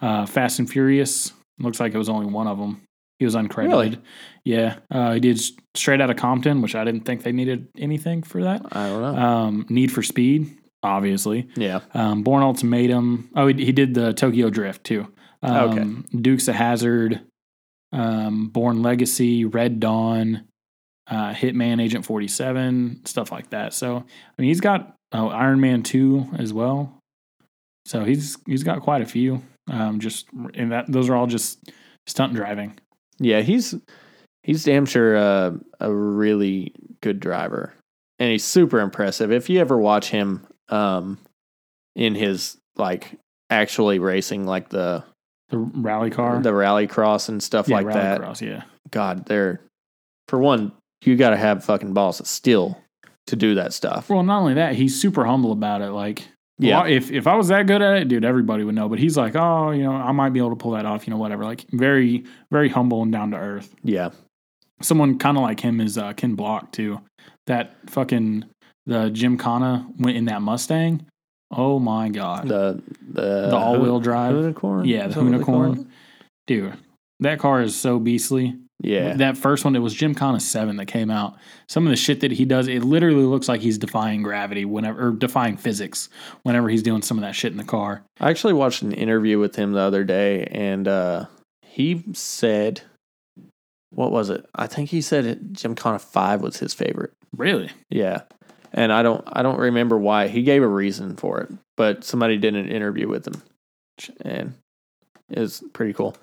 [0.00, 1.32] Uh, Fast and Furious.
[1.58, 2.82] Looks like it was only one of them.
[3.18, 3.68] He was uncredited.
[3.70, 3.98] Really?
[4.44, 4.76] Yeah.
[4.90, 5.40] Uh, he did
[5.74, 8.60] Straight Out of Compton, which I didn't think they needed anything for that.
[8.72, 9.18] I don't know.
[9.20, 11.48] Um, Need for Speed, obviously.
[11.56, 11.80] yeah.
[11.94, 13.30] Um, Bourne Ultimatum.
[13.34, 15.08] Oh, he, he did the Tokyo Drift too.
[15.42, 17.22] Um, Dukes of Hazzard.
[17.92, 20.44] Um, Bourne Legacy, Red Dawn,
[21.08, 23.74] uh, Hitman, Agent Forty Seven, stuff like that.
[23.74, 26.98] So I mean, he's got oh, Iron Man two as well.
[27.84, 29.42] So he's he's got quite a few.
[29.70, 31.70] Um, just and that those are all just
[32.06, 32.78] stunt driving.
[33.18, 33.74] Yeah, he's
[34.42, 37.72] he's damn sure uh, a really good driver,
[38.18, 39.32] and he's super impressive.
[39.32, 41.18] If you ever watch him um,
[41.94, 43.18] in his like
[43.50, 45.04] actually racing, like the
[45.48, 48.64] The rally car, the rally cross and stuff yeah, like that, cross, yeah.
[48.90, 49.60] God, they're
[50.28, 50.72] for one,
[51.04, 52.80] you got to have fucking balls of steel
[53.26, 54.08] to do that stuff.
[54.08, 55.90] Well, not only that, he's super humble about it.
[55.90, 56.26] Like,
[56.58, 56.82] Yeah.
[56.82, 58.88] well, if if I was that good at it, dude, everybody would know.
[58.88, 61.06] But he's like, oh, you know, I might be able to pull that off.
[61.06, 61.44] You know, whatever.
[61.44, 63.74] Like, very very humble and down to earth.
[63.84, 64.10] Yeah,
[64.82, 67.00] Someone kind of like him is uh, Ken Block too.
[67.46, 68.44] That fucking
[68.86, 71.04] the Gymkhana went in that Mustang.
[71.50, 74.34] Oh my god, the the The all-wheel drive.
[74.34, 74.84] unicorn.
[74.84, 75.88] yeah, the unicorn,
[76.46, 76.74] dude.
[77.20, 78.56] That car is so beastly.
[78.78, 81.36] Yeah, That first one, it was Gymkhana 7 that came out.
[81.66, 85.08] Some of the shit that he does, it literally looks like he's defying gravity whenever,
[85.08, 86.10] or defying physics
[86.42, 88.02] whenever he's doing some of that shit in the car.
[88.20, 91.24] I actually watched an interview with him the other day, and uh,
[91.62, 92.82] he said
[93.96, 94.44] what was it?
[94.54, 97.12] I think he said Jim Gymkhana five was his favorite.
[97.34, 97.70] Really?
[97.88, 98.22] Yeah,
[98.72, 100.28] and I don't I don't remember why.
[100.28, 103.42] He gave a reason for it, but somebody did an interview with him,
[104.20, 104.54] and
[105.30, 106.16] it was pretty cool.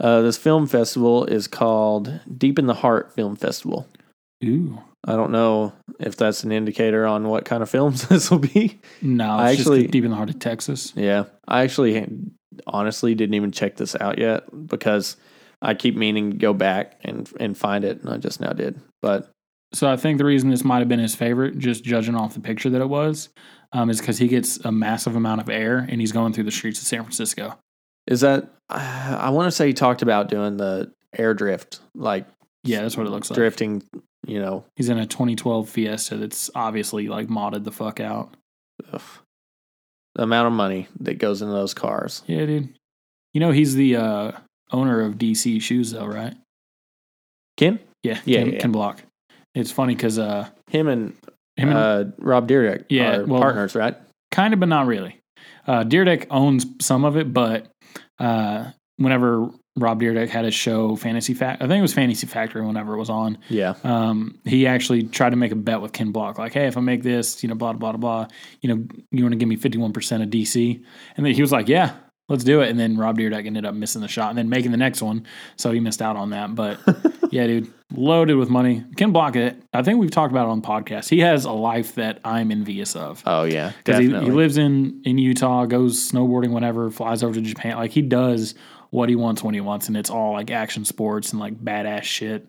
[0.00, 3.86] Uh, this film festival is called Deep in the Heart Film Festival.
[4.44, 4.80] Ooh.
[5.06, 8.80] I don't know if that's an indicator on what kind of films this will be.
[9.02, 10.92] No, it's I just actually- deep in the heart of Texas.
[10.96, 12.06] Yeah, I actually
[12.66, 15.16] honestly didn't even check this out yet because
[15.62, 18.80] I keep meaning to go back and and find it, and I just now did.
[19.02, 19.30] But
[19.72, 22.40] So I think the reason this might have been his favorite, just judging off the
[22.40, 23.28] picture that it was,
[23.72, 26.50] um, is because he gets a massive amount of air and he's going through the
[26.50, 27.58] streets of San Francisco.
[28.10, 32.26] Is that I want to say he talked about doing the air drift, like
[32.64, 33.36] Yeah, that's what it looks like.
[33.36, 33.82] drifting.
[34.26, 38.34] You know, He's in a 2012 Fiesta that's obviously like modded the fuck out.
[38.92, 39.00] ugh.
[40.14, 42.22] the amount of money that goes into those cars.
[42.26, 42.68] Yeah, dude.
[43.32, 44.32] You know he's the uh,
[44.72, 46.34] owner of DC Shoes, though, right?
[47.56, 48.58] Ken, Yeah, Yeah, Ken, yeah.
[48.60, 49.02] Ken Block.
[49.54, 51.16] It's funny because uh, him and
[51.56, 53.96] him and uh, Rob Dyrdek Yeah, are well- partners, right?
[54.30, 55.16] kind of, but not really.
[55.66, 55.84] Uh,
[56.30, 57.66] owns some of it, but
[58.20, 62.64] uh, whenever Rob Dyrdek had a show Fantasy Fact, I think it was Fantasy Factory.
[62.64, 66.12] Whenever it was on, Yeah, um, he actually tried to make a bet with Ken
[66.12, 68.26] Block, like, "Hey, if I make this, you know, blah blah blah blah,
[68.60, 70.82] you know, you want to give me fifty one percent of DC?"
[71.16, 71.94] And then he was like, "Yeah,
[72.28, 74.70] let's do it." And then Rob Dyrdek ended up missing the shot and then making
[74.72, 76.54] the next one, so he missed out on that.
[76.54, 76.78] But
[77.30, 78.84] yeah, dude, loaded with money.
[78.96, 79.60] Ken Block, it.
[79.72, 81.08] I think we've talked about it on the podcast.
[81.08, 85.02] He has a life that I'm envious of oh yeah, because he, he lives in
[85.04, 87.76] in Utah, goes snowboarding whenever, flies over to Japan.
[87.76, 88.54] Like he does
[88.90, 92.02] what he wants when he wants, and it's all like action sports and like badass
[92.02, 92.48] shit.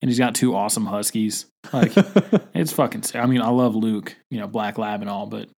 [0.00, 1.46] And he's got two awesome huskies.
[1.72, 1.92] Like
[2.54, 3.04] it's fucking.
[3.04, 3.16] sick.
[3.16, 5.48] I mean, I love Luke, you know, Black Lab and all, but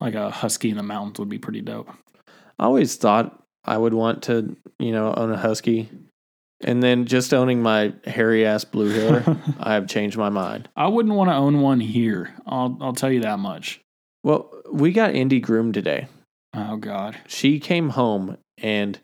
[0.00, 1.90] like a husky in the mountains would be pretty dope.
[2.58, 5.88] I always thought I would want to, you know, own a husky.
[6.64, 10.68] And then just owning my hairy ass blue hair, I have changed my mind.
[10.76, 12.34] I wouldn't want to own one here.
[12.46, 13.80] I'll I'll tell you that much.
[14.24, 16.08] Well, we got Indy groomed today.
[16.54, 17.16] Oh God.
[17.26, 18.98] She came home, and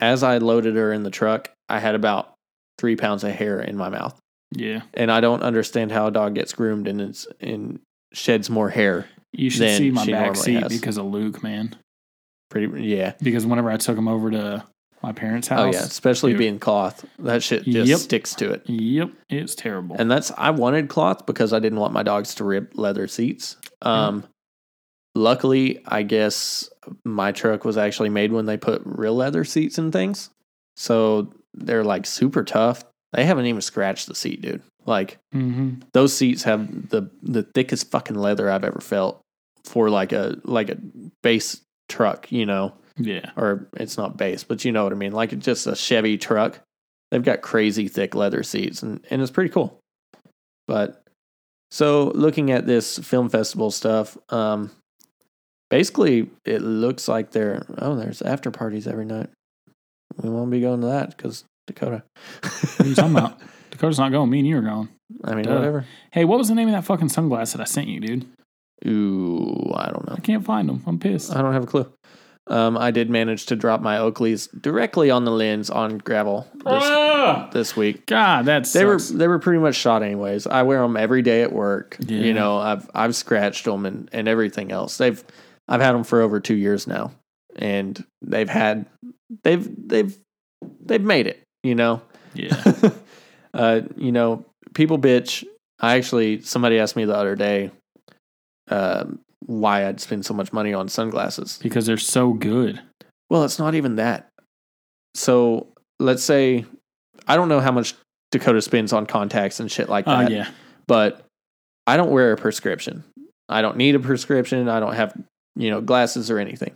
[0.00, 2.34] as I loaded her in the truck, I had about
[2.78, 4.18] three pounds of hair in my mouth.
[4.52, 4.82] Yeah.
[4.94, 7.80] And I don't understand how a dog gets groomed and it's and
[8.12, 9.06] sheds more hair.
[9.32, 10.72] You should see my back seat has.
[10.72, 11.76] because of Luke, man.
[12.48, 13.14] Pretty, yeah.
[13.20, 14.64] Because whenever I took him over to
[15.02, 15.60] my parents' house.
[15.60, 16.38] Oh yeah, especially Dude.
[16.38, 17.98] being cloth, that shit just Yep.
[17.98, 18.68] sticks to it.
[18.68, 19.96] Yep, it's terrible.
[19.98, 23.56] And that's I wanted cloth because I didn't want my dogs to rip leather seats.
[23.82, 24.24] Um,
[25.14, 26.68] luckily, I guess
[27.04, 30.30] my truck was actually made when they put real leather seats and things,
[30.76, 32.84] so they're like super tough.
[33.12, 34.62] They haven't even scratched the seat, dude.
[34.84, 35.80] Like mm-hmm.
[35.92, 39.20] those seats have the the thickest fucking leather I've ever felt
[39.64, 40.78] for like a like a
[41.22, 43.30] base truck, you know, Yeah.
[43.36, 46.18] or it's not base, but you know what I mean, like it's just a Chevy
[46.18, 46.60] truck.
[47.10, 49.78] They've got crazy thick leather seats, and and it's pretty cool.
[50.66, 51.02] But
[51.70, 54.70] so looking at this film festival stuff, um,
[55.70, 57.64] basically it looks like there.
[57.78, 59.28] Oh, there's after parties every night.
[60.20, 62.02] We won't be going to that because Dakota.
[62.42, 63.38] What are you talking about?
[63.70, 64.30] Dakota's not going.
[64.30, 64.88] Me and you are going.
[65.24, 65.54] I mean, Duh.
[65.54, 65.84] whatever.
[66.10, 68.26] Hey, what was the name of that fucking sunglass that I sent you, dude?
[68.86, 70.14] Ooh, I don't know.
[70.16, 70.82] I can't find them.
[70.86, 71.34] I'm pissed.
[71.34, 71.92] I don't have a clue.
[72.48, 76.62] Um, I did manage to drop my Oakleys directly on the lens on gravel this,
[76.66, 77.50] Ah!
[77.52, 78.06] this week.
[78.06, 80.46] God, that's They were they were pretty much shot anyways.
[80.46, 81.96] I wear them every day at work.
[81.98, 82.20] Yeah.
[82.20, 84.96] You know, I've I've scratched them and, and everything else.
[84.96, 85.22] They've
[85.66, 87.10] I've had them for over two years now,
[87.56, 88.86] and they've had
[89.42, 90.16] they've they've
[90.84, 91.42] they've made it.
[91.64, 92.00] You know,
[92.32, 92.62] yeah.
[93.54, 95.44] uh, you know, people bitch.
[95.80, 97.72] I actually somebody asked me the other day,
[98.68, 101.58] um, why I'd spend so much money on sunglasses.
[101.62, 102.80] because they're so good.
[103.30, 104.28] Well, it's not even that.
[105.14, 105.68] So
[105.98, 106.64] let's say
[107.26, 107.94] I don't know how much
[108.30, 110.30] Dakota spends on contacts and shit like Oh that.
[110.30, 110.50] yeah.
[110.86, 111.24] But
[111.86, 113.04] I don't wear a prescription.
[113.48, 114.68] I don't need a prescription.
[114.68, 115.16] I don't have,
[115.54, 116.74] you know, glasses or anything.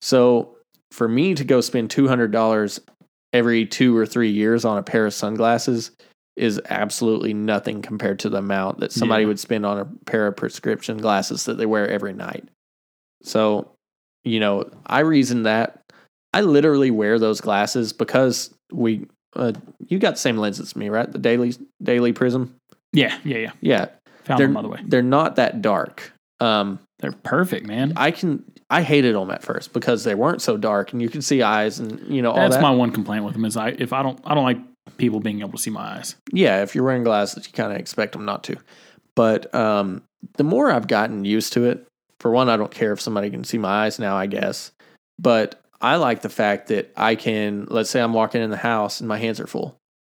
[0.00, 0.56] So
[0.92, 2.80] for me to go spend two hundred dollars
[3.32, 5.90] every two or three years on a pair of sunglasses
[6.36, 9.28] is absolutely nothing compared to the amount that somebody Yeah.
[9.28, 12.48] would spend on a pair of prescription glasses that they wear every night.
[13.22, 13.70] So,
[14.24, 15.80] you know, I reason that
[16.32, 19.52] I literally wear those glasses because we uh,
[19.88, 21.10] you got the same lens as me, right?
[21.10, 22.50] The daily daily Prizm.
[22.92, 23.16] Yeah.
[23.24, 23.38] Yeah.
[23.38, 23.52] Yeah.
[23.60, 23.86] Yeah,
[24.24, 24.80] Found they're them by the way.
[24.84, 26.12] they're not that dark.
[26.40, 27.92] Um, They're perfect, man.
[27.96, 31.22] I can I hated them at first because they weren't so dark and you could
[31.24, 32.62] see eyes and you know all That's that.
[32.62, 34.58] my one complaint with them is I if I don't I don't like
[34.96, 36.16] people being able to see my eyes.
[36.32, 38.56] yeah, if you're wearing glasses, you kind of expect them not to.
[39.14, 40.02] But um,
[40.36, 41.86] the more I've gotten used to it,
[42.20, 44.16] for one, I don't care if somebody can see my eyes now.
[44.16, 44.72] I guess,
[45.18, 47.66] but I like the fact that I can.
[47.68, 49.76] Let's say I'm walking in the house and my hands are full.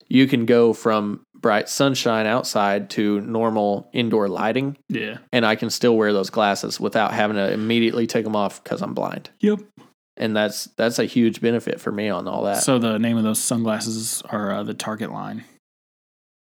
[0.10, 5.18] you can go from bright sunshine outside to normal indoor lighting, Yeah.
[5.32, 8.82] and I can still wear those glasses without having to immediately take them off because
[8.82, 9.30] I'm blind.
[9.40, 9.60] Yep.
[10.18, 13.24] And that's that's a huge benefit for me on all that So the name of
[13.24, 15.44] those sunglasses are uh, the Target line.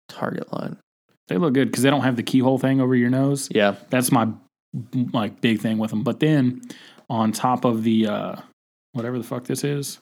[0.08, 0.78] target line.
[1.28, 3.48] They look good because they don't have the keyhole thing over your nose.
[3.52, 4.28] Yeah, That's my
[5.14, 6.04] like big thing with them.
[6.04, 6.62] But then
[7.10, 8.36] on top of the uh,
[8.94, 10.00] whatever the fuck this is,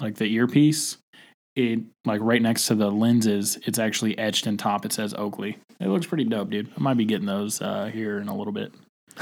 [0.00, 0.96] like the earpiece,
[1.54, 4.84] it like right next to the lenses, it's actually etched in top.
[4.84, 5.58] It says Oakley.
[5.78, 6.70] It looks pretty dope, dude.
[6.76, 8.72] I might be getting those uh, here in a little bit.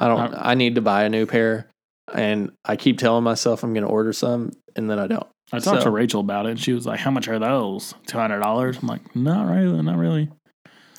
[0.00, 0.34] I don't.
[0.34, 1.66] I need to buy a new pair,
[2.12, 5.26] and I keep telling myself I'm going to order some, and then I don't.
[5.52, 7.94] I talked So- to Rachel about it, and she was like, "How much are those?
[8.06, 10.30] Two hundred dollars?" I'm like, "Not really, not really.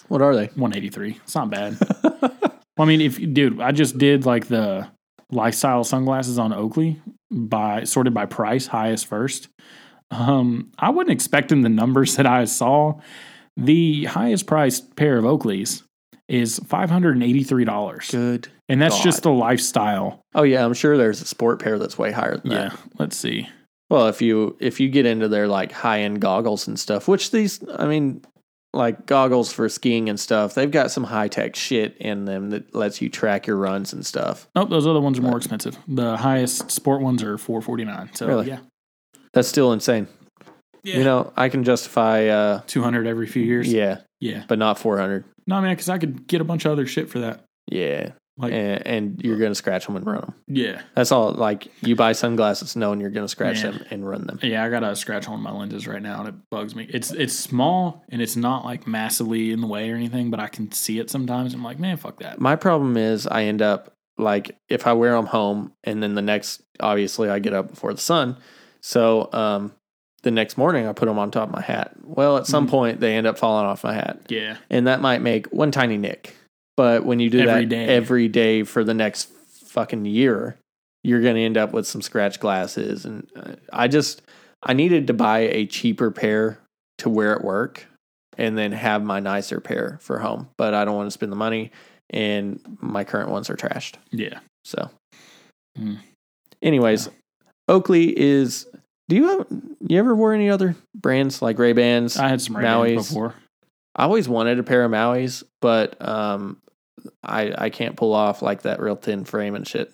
[0.09, 0.47] What are they?
[0.55, 1.17] One eighty three.
[1.23, 4.87] It's not bad." well, I mean, if dude, I just did like the
[5.31, 7.01] lifestyle sunglasses on Oakley
[7.31, 9.49] by sorted by price, highest first.
[10.11, 12.99] Um, I wasn't expecting the numbers that I saw.
[13.57, 15.83] The highest priced pair of Oakleys
[16.27, 18.47] is five hundred and eighty three dollars, Good.
[18.69, 19.03] and that's God.
[19.03, 20.21] just the lifestyle.
[20.35, 22.79] Oh yeah, I'm sure there's a sport pair that's way higher than Yeah, that.
[22.99, 23.49] let's see.
[23.89, 27.31] Well, if you if you get into their like high end goggles and stuff, which
[27.31, 28.23] these I mean,
[28.73, 32.73] like goggles for skiing and stuff, they've got some high tech shit in them that
[32.73, 34.47] lets you track your runs and stuff.
[34.55, 35.77] Nope, those other ones are more expensive.
[35.87, 38.09] The highest sport ones are four forty nine.
[38.15, 38.47] So Really?
[38.47, 38.59] yeah,
[39.33, 40.07] That's still insane.
[40.83, 40.97] yeah.
[40.97, 43.71] You know, I can justify uh two hundred every few years.
[43.71, 44.45] yeah, yeah.
[44.47, 45.25] but not 400.
[45.47, 47.43] No, man, because I could get a bunch of other shit for that.
[47.67, 48.11] Yeah.
[48.35, 50.33] Like, and, and you're going to scratch them and run them.
[50.47, 51.33] yeah, That's all.
[51.33, 53.73] Like you buy sunglasses knowing you're going to scratch Man.
[53.73, 54.39] them and run them.
[54.41, 54.63] yeah.
[54.63, 56.87] I got a scratch on my lenses right now, and it bugs me.
[56.89, 60.47] It's it's small and it's not like massively in the way or anything, but I
[60.47, 61.53] can see it sometimes.
[61.53, 62.41] I'm like, man, fuck that.
[62.41, 66.21] My problem is I end up like if I wear them home and then the
[66.23, 68.37] next, obviously I get up before the sun.
[68.81, 69.73] So um,
[70.23, 71.91] the next morning I put them on top of my hat.
[72.03, 72.71] Well, at some Mhm.
[72.71, 75.97] point they end up falling off my hat, Yeah, and that might make one tiny
[75.97, 76.35] nick.
[76.75, 77.85] But when you do Every that day.
[77.85, 79.29] every day for the next
[79.67, 80.57] fucking year,
[81.03, 83.05] you're going to end up with some scratch glasses.
[83.05, 84.21] And uh, I just
[84.63, 86.57] I needed to buy a cheaper pair
[86.99, 87.85] to wear at work,
[88.37, 90.47] and then have my nicer pair for home.
[90.57, 91.71] But I don't want to spend the money,
[92.09, 93.95] and my current ones are trashed.
[94.11, 94.39] yeah.
[94.63, 94.89] So,
[95.77, 95.95] Hmm.
[96.61, 97.09] anyways,
[97.67, 98.67] Oakley is.
[99.09, 99.47] Do you have
[99.87, 102.17] you ever wear any other brands like Ray Bans?
[102.17, 103.07] I had some ray Maui's.
[103.09, 103.35] before.
[103.95, 106.61] I always wanted a pair of Maui's, but um,
[107.21, 109.93] I I can't pull off like that real thin frame and shit.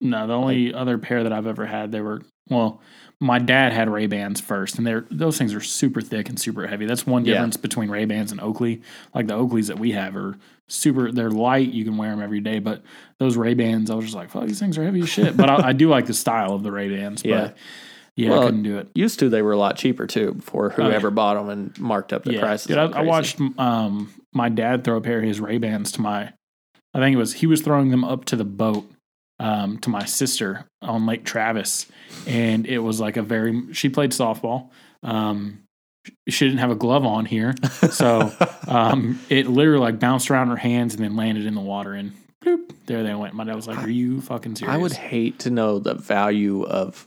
[0.00, 2.80] No, the only other pair that I've ever had, they were well.
[3.20, 6.66] My dad had Ray Bans first, and they're those things are super thick and super
[6.68, 6.86] heavy.
[6.86, 7.34] That's one Yeah.
[7.34, 8.80] difference between Ray Bans and Oakley.
[9.12, 10.36] Like the Oakleys that we have are
[10.68, 11.10] super.
[11.12, 11.70] They're light.
[11.72, 12.60] You can wear them every day.
[12.60, 12.82] But
[13.18, 15.36] those Ray Bans, I was just like, fuck, these things are heavy as shit.
[15.36, 17.22] But I, I do like the style of the Ray Bans.
[17.24, 17.40] Yeah.
[17.48, 17.56] But
[18.18, 18.88] yeah, Well, I couldn't do it.
[18.94, 20.88] Used to they were a lot cheaper too before Oh, yeah.
[20.88, 22.66] whoever bought them and marked up the Yeah, prices.
[22.66, 26.00] dude, I, I watched um my dad throw a pair of his Ray Bans to
[26.02, 26.32] my.
[26.94, 28.84] I think it was he was throwing them up to the boat
[29.38, 31.86] um, to my sister on Lake Travis,
[32.26, 33.72] and it was like a very.
[33.72, 34.70] She played softball.
[35.02, 35.62] Um,
[36.28, 37.54] she didn't have a glove on here,
[37.90, 38.32] so
[38.68, 42.12] um, it literally like bounced around her hands and then landed in the water and
[42.44, 43.34] bloop, there they went.
[43.34, 46.64] My dad was like, "Are you fucking serious?" I would hate to know the value
[46.64, 47.06] of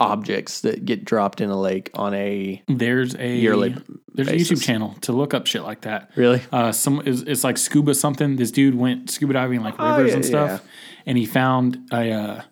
[0.00, 3.74] objects that get dropped in a lake on a There's a yearly.
[4.14, 4.32] there's a.
[4.34, 6.10] YouTube channel to look up shit like that.
[6.14, 6.40] Really?
[6.52, 9.96] uh some is it's like scuba something this dude went scuba diving in like Oh,
[9.96, 10.64] rivers yeah, and stuff
[11.06, 12.42] and he found a uh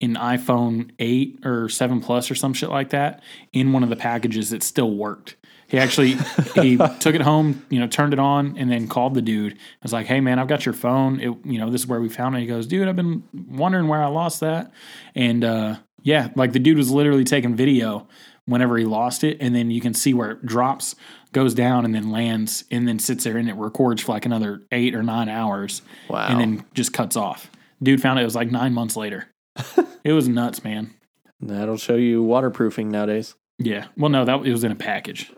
[0.00, 3.22] an iphone 8 or 7 plus or some shit like that
[3.52, 5.36] in one of the packages that still worked
[5.68, 6.16] he actually
[6.54, 9.56] he took it home you know turned it on and then called the dude I
[9.82, 12.08] was like hey man i've got your phone it, you know this is where we
[12.08, 14.72] found it he goes dude i've been wondering where i lost that
[15.16, 18.06] and uh yeah like the dude was literally taking video
[18.46, 20.94] whenever he lost it and then you can see where it drops
[21.32, 24.62] goes down and then lands and then sits there and it records for like another
[24.72, 26.26] eight or nine hours Wow.
[26.28, 27.50] and then just cuts off
[27.82, 29.28] dude found it, it was like nine months later
[30.04, 30.94] it was nuts man
[31.40, 33.34] That'll show you waterproofing nowadays.
[33.58, 35.32] yeah well no that it was in a package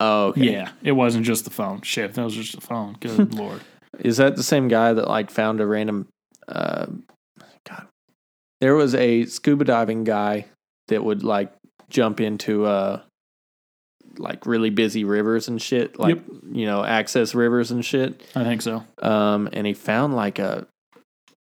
[0.00, 0.52] Oh, okay.
[0.52, 3.60] yeah it wasn't just the phone shit that was just the phone good lord
[4.00, 6.08] Is that the same guy that like found a random?
[6.48, 6.86] Uh,
[7.68, 7.86] God,
[8.62, 10.46] there was a scuba diving guy
[10.86, 11.52] that would like
[11.90, 13.00] jump into uh
[14.18, 16.24] like really busy rivers and shit, like Yep.
[16.52, 18.22] you know access rivers and shit.
[18.36, 20.66] i think so Um, and he found like a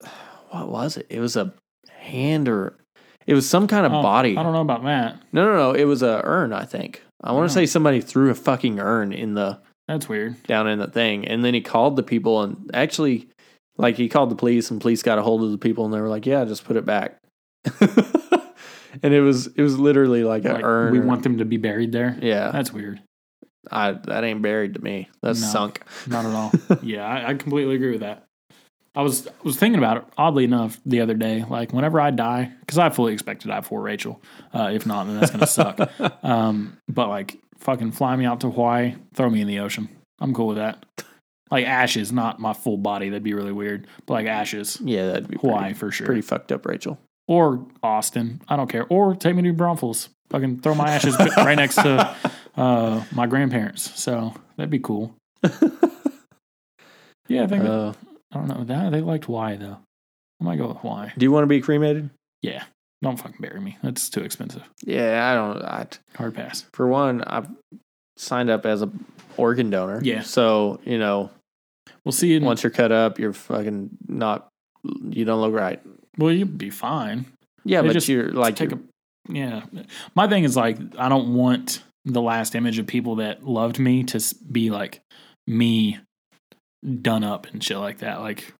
[0.51, 1.07] what was it?
[1.09, 1.53] It was a
[1.89, 2.77] hand or
[3.25, 4.37] it was some kind of Oh, body.
[4.37, 5.71] i don't know about that No, no, no.
[5.73, 6.53] It was a urn.
[6.53, 7.01] I think.
[7.23, 7.47] I want Oh.
[7.47, 11.25] to say somebody threw a fucking urn in the that's weird down in the thing.
[11.27, 13.29] And then he called the people and actually,
[13.77, 16.01] like, he called the police and police got a hold of the people and they
[16.01, 17.19] were like, yeah, just put it back.
[19.03, 20.91] and it was it was literally like an Like, urn.
[20.91, 22.17] we want them to be buried there.
[22.21, 23.01] yeah, That's weird.
[23.71, 25.09] I that ain't buried to me.
[25.21, 25.47] That's No.
[25.47, 25.81] sunk.
[26.07, 26.51] Not at all.
[26.81, 28.23] yeah, I, I completely agree with that.
[28.95, 31.43] I was was thinking about it oddly enough the other day.
[31.47, 34.21] Like whenever I die, because I fully expect to die before Rachel.
[34.53, 35.89] Uh, if not, then that's gonna suck.
[36.23, 39.87] Um, but like, fucking fly me out to Hawaii, throw me in the ocean.
[40.19, 40.83] I'm cool with that.
[41.51, 43.09] Like ashes, not my full body.
[43.09, 43.87] That'd be really weird.
[44.05, 46.05] But like ashes, Yeah, that'd be Hawaii pretty, for sure.
[46.05, 46.99] pretty fucked up, Rachel.
[47.27, 48.41] or Austin.
[48.47, 48.85] I don't care.
[48.89, 50.09] Or take me to Braunfels.
[50.29, 52.15] Fucking throw my ashes right next to
[52.57, 53.97] uh, my grandparents.
[53.99, 55.15] So that'd be cool.
[57.29, 57.91] Yeah, I think Uh,
[58.31, 58.63] I don't know.
[58.63, 59.77] That they liked Hawaii though.
[60.39, 61.09] I might go with Hawaii.
[61.17, 62.09] do you want to be cremated?
[62.41, 62.63] Yeah,
[63.01, 63.77] don't fucking bury me.
[63.83, 64.63] That's too expensive.
[64.85, 65.61] Yeah, I don't.
[65.63, 66.65] I, Hard pass.
[66.73, 67.49] for one, I've
[68.15, 68.89] signed up as a
[69.35, 69.99] organ donor.
[70.03, 70.21] Yeah.
[70.21, 71.29] So you know,
[72.05, 72.35] We'll see.
[72.35, 74.47] In, once you're cut up, you're fucking not.
[74.83, 75.81] You don't look right.
[76.17, 77.25] well, you'll be fine.
[77.65, 78.87] Yeah, They but just you're like Take you're- a.
[79.29, 79.65] Yeah,
[80.15, 84.03] my thing is like I don't want the last image of people that loved me
[84.05, 85.01] to be like
[85.45, 85.99] me
[87.01, 88.21] done up and shit like that.
[88.21, 88.53] Like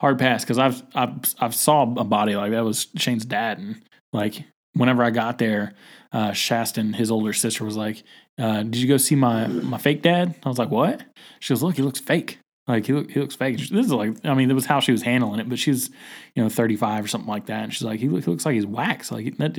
[0.00, 3.82] hard pass because I've I've I've saw a body like that was Shane's dad and
[4.12, 4.42] like
[4.74, 5.74] whenever I got there,
[6.12, 8.02] uh, Shaston, his older sister, was like,
[8.38, 11.02] uh, "Did you go see my my fake dad?" I was like, "What?"
[11.40, 12.38] She goes, "Look, he looks fake.
[12.68, 14.92] Like he look, he looks fake." This is like, I mean, that was how she
[14.92, 15.90] was handling it, but she's
[16.34, 18.44] you know thirty five or something like that, and she's like, "He, look, he looks
[18.44, 19.10] like he's wax.
[19.12, 19.54] Like that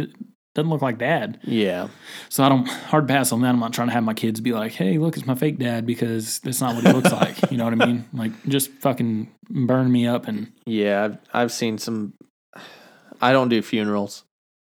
[0.55, 1.87] doesn't look like dad." yeah.
[2.29, 3.49] So I don't hard pass on that.
[3.49, 5.85] I'm not trying to have my kids be like, "Hey, look, it's my fake dad,"
[5.85, 7.49] because that's not what he looks like.
[7.51, 8.05] You know what I mean?
[8.13, 12.13] Like just fucking burn me up and Yeah, I've I've seen some.
[13.21, 14.23] I don't do funerals,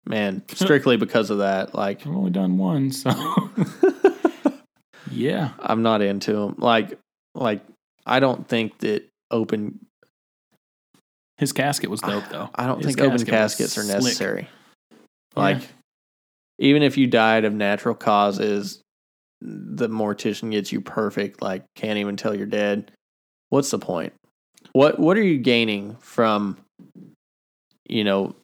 [0.06, 1.74] man, strictly because of that.
[1.74, 3.10] Like, I've only done one, so
[5.10, 5.50] yeah.
[5.58, 6.54] I'm not into them.
[6.58, 6.98] Like,
[7.34, 7.62] like
[8.06, 9.84] I don't think that open.
[11.38, 12.50] His casket was dope though.
[12.54, 14.48] I don't His think open casket was caskets are necessary.
[14.90, 14.96] Yeah.
[15.36, 15.68] Like,
[16.58, 18.82] even if you died of natural causes,
[19.40, 21.40] the mortician gets you perfect.
[21.40, 22.90] Like, can't even tell you're dead.
[23.48, 24.12] What's the point?
[24.72, 26.58] What What are you gaining from?
[27.88, 28.36] You know,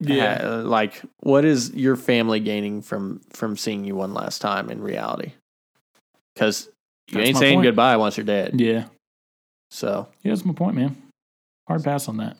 [0.00, 0.38] Yeah.
[0.42, 4.70] ha- uh, like what is your family gaining from from seeing you one last time
[4.70, 5.32] in reality?
[6.34, 6.68] Because
[7.10, 7.66] you That's ain't saying point.
[7.66, 8.60] goodbye once you're dead.
[8.60, 8.86] Yeah.
[9.70, 10.96] So Yeah, that's my point, man.
[11.68, 12.36] Hard pass on that.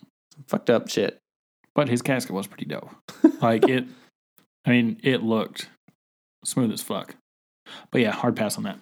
[0.48, 1.18] fucked up shit.
[1.74, 2.90] But his casket was pretty dope.
[3.42, 3.84] Like it
[4.66, 5.68] I mean, it looked
[6.44, 7.14] smooth as fuck.
[7.90, 8.78] But yeah, hard pass on that.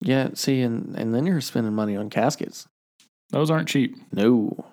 [0.00, 0.30] Yeah.
[0.34, 2.66] See, and and then you're spending money on caskets.
[3.30, 3.96] Those aren't cheap.
[4.12, 4.64] No,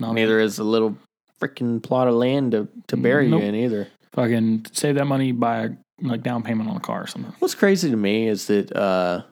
[0.00, 0.96] No, neither is a little
[1.40, 3.42] freaking plot of land to to bury Nope.
[3.42, 3.88] you in either.
[4.12, 5.70] Fucking save that money, buy a
[6.02, 7.32] like down payment on a car or something.
[7.38, 9.22] What's crazy to me is that, uh,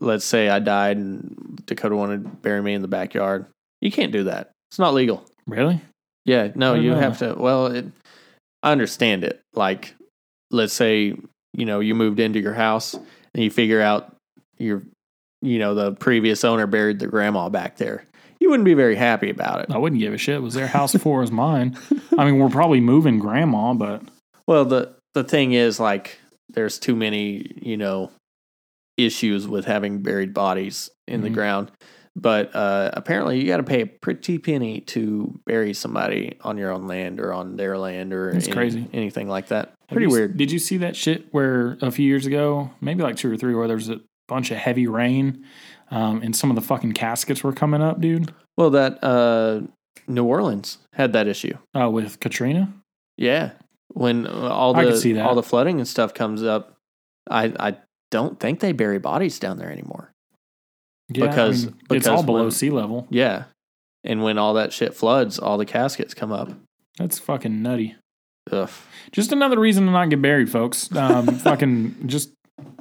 [0.00, 3.46] let's say I died and Dakota wanted to bury me in the backyard.
[3.80, 4.50] You can't do that.
[4.70, 5.24] It's not legal.
[5.46, 5.80] Really?
[6.24, 6.98] Yeah, no, you know.
[6.98, 7.34] have to.
[7.34, 7.86] Well, it,
[8.62, 9.40] I understand it.
[9.54, 9.94] Like,
[10.50, 11.14] let's say
[11.54, 14.14] you know you moved into your house and you figure out
[14.58, 14.82] your,
[15.42, 18.04] you know, the previous owner buried their grandma back there.
[18.48, 19.66] You wouldn't be very happy about it.
[19.70, 20.36] I wouldn't give a shit.
[20.36, 21.76] It was their house before it was mine.
[22.16, 24.00] I mean, we're probably moving grandma, but
[24.46, 26.18] Well, the the thing is, like,
[26.48, 28.10] there's too many, you know,
[28.96, 31.34] issues with having buried bodies in the Mhm.
[31.34, 31.72] ground.
[32.16, 36.72] But uh, apparently, you got to pay a pretty penny to bury somebody on your
[36.72, 38.86] own land or on their land or any- crazy.
[38.94, 39.74] anything like that.
[39.90, 40.38] Have Pretty you- weird.
[40.38, 43.54] Did you see that shit where a few years ago, maybe like two or three,
[43.54, 45.44] where there was a bunch of heavy rain,
[45.90, 48.32] um, and some of the fucking caskets were coming up, dude?
[48.56, 49.62] Well, that uh,
[50.06, 51.56] New Orleans had that issue.
[51.78, 52.72] Uh, with Katrina.
[53.16, 53.52] Yeah,
[53.88, 56.76] when all the all the flooding and stuff comes up,
[57.30, 57.76] I I
[58.10, 60.12] don't think they bury bodies down there anymore.
[61.10, 63.06] Yeah, Because- I mean, it's all below when- sea level.
[63.10, 63.44] Yeah,
[64.04, 66.50] and when all that shit floods, all the caskets come up.
[66.98, 67.96] That's fucking nutty.
[68.50, 68.70] Ugh.
[69.12, 70.94] Just another reason to not get buried, folks.
[70.94, 72.30] Um, fucking just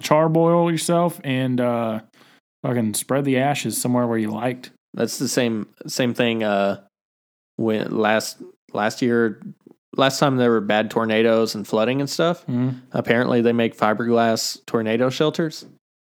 [0.01, 1.99] charboil yourself and uh,
[2.63, 4.71] fucking spread the ashes somewhere where you liked.
[4.93, 6.43] That's the same same thing.
[6.43, 6.81] Uh,
[7.57, 8.41] when last
[8.73, 9.41] last year,
[9.95, 12.45] last time there were bad tornadoes and flooding and stuff.
[12.47, 12.81] Mhm.
[12.91, 15.65] Apparently, they make fiberglass tornado shelters,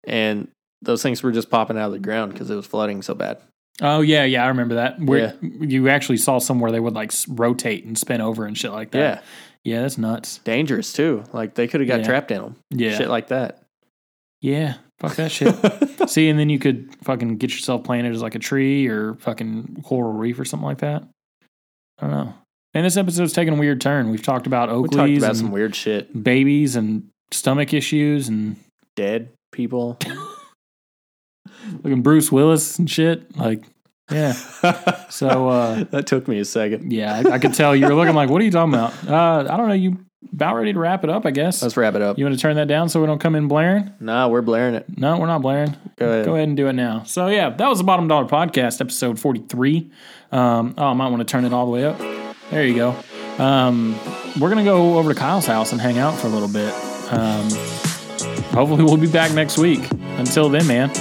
[0.06, 0.48] and
[0.82, 3.38] those things were just popping out of the ground because it was flooding so bad.
[3.82, 5.00] Oh yeah, yeah, I remember that.
[5.00, 8.92] Where you actually saw somewhere they would like rotate and spin over and shit like
[8.92, 9.24] that.
[9.64, 10.40] Yeah, yeah, that's nuts.
[10.40, 11.24] dangerous too.
[11.34, 12.06] Like they could have got Yeah.
[12.06, 12.56] trapped in them.
[12.70, 13.64] Yeah, Shit like that.
[14.42, 15.56] yeah, fuck that shit.
[16.10, 19.84] See, and then you could fucking get yourself planted as like a tree or fucking
[19.84, 21.04] coral reef or something like that.
[22.00, 22.34] I don't know.
[22.74, 24.12] And this episode's taking a weird turn.
[24.12, 26.24] We've talked about we Oakleys talked about some weird shit.
[26.24, 28.56] babies and stomach issues and
[28.96, 29.98] Dead people.
[31.84, 33.36] looking Bruce Willis and shit.
[33.38, 33.64] Like
[34.10, 34.34] Yeah.
[35.10, 36.92] So uh, that took me a second.
[36.92, 38.94] yeah, I, I could tell you were looking like, what are you talking about?
[39.08, 39.74] Uh, I don't know.
[39.74, 39.98] You
[40.34, 41.26] about ready to wrap it up?
[41.26, 41.62] I guess.
[41.62, 42.18] Let's wrap it up.
[42.18, 43.94] You want to turn that down so we don't come in blaring?
[44.00, 44.86] Nah, we're blaring it.
[44.98, 45.76] No, we're not blaring.
[45.98, 46.26] Go ahead.
[46.26, 47.04] Go ahead and do it now.
[47.04, 49.92] So yeah, that was the Bottom Dollar Podcast, episode forty-three.
[50.32, 51.98] Um, oh, I might want to turn it all the way up.
[52.50, 52.96] There you go.
[53.38, 53.98] Um,
[54.40, 56.74] we're gonna go over to Kyle's house and hang out for a little bit.
[57.12, 57.50] Um,
[58.54, 59.90] hopefully, we'll be back next week.
[60.18, 60.92] Until then, man.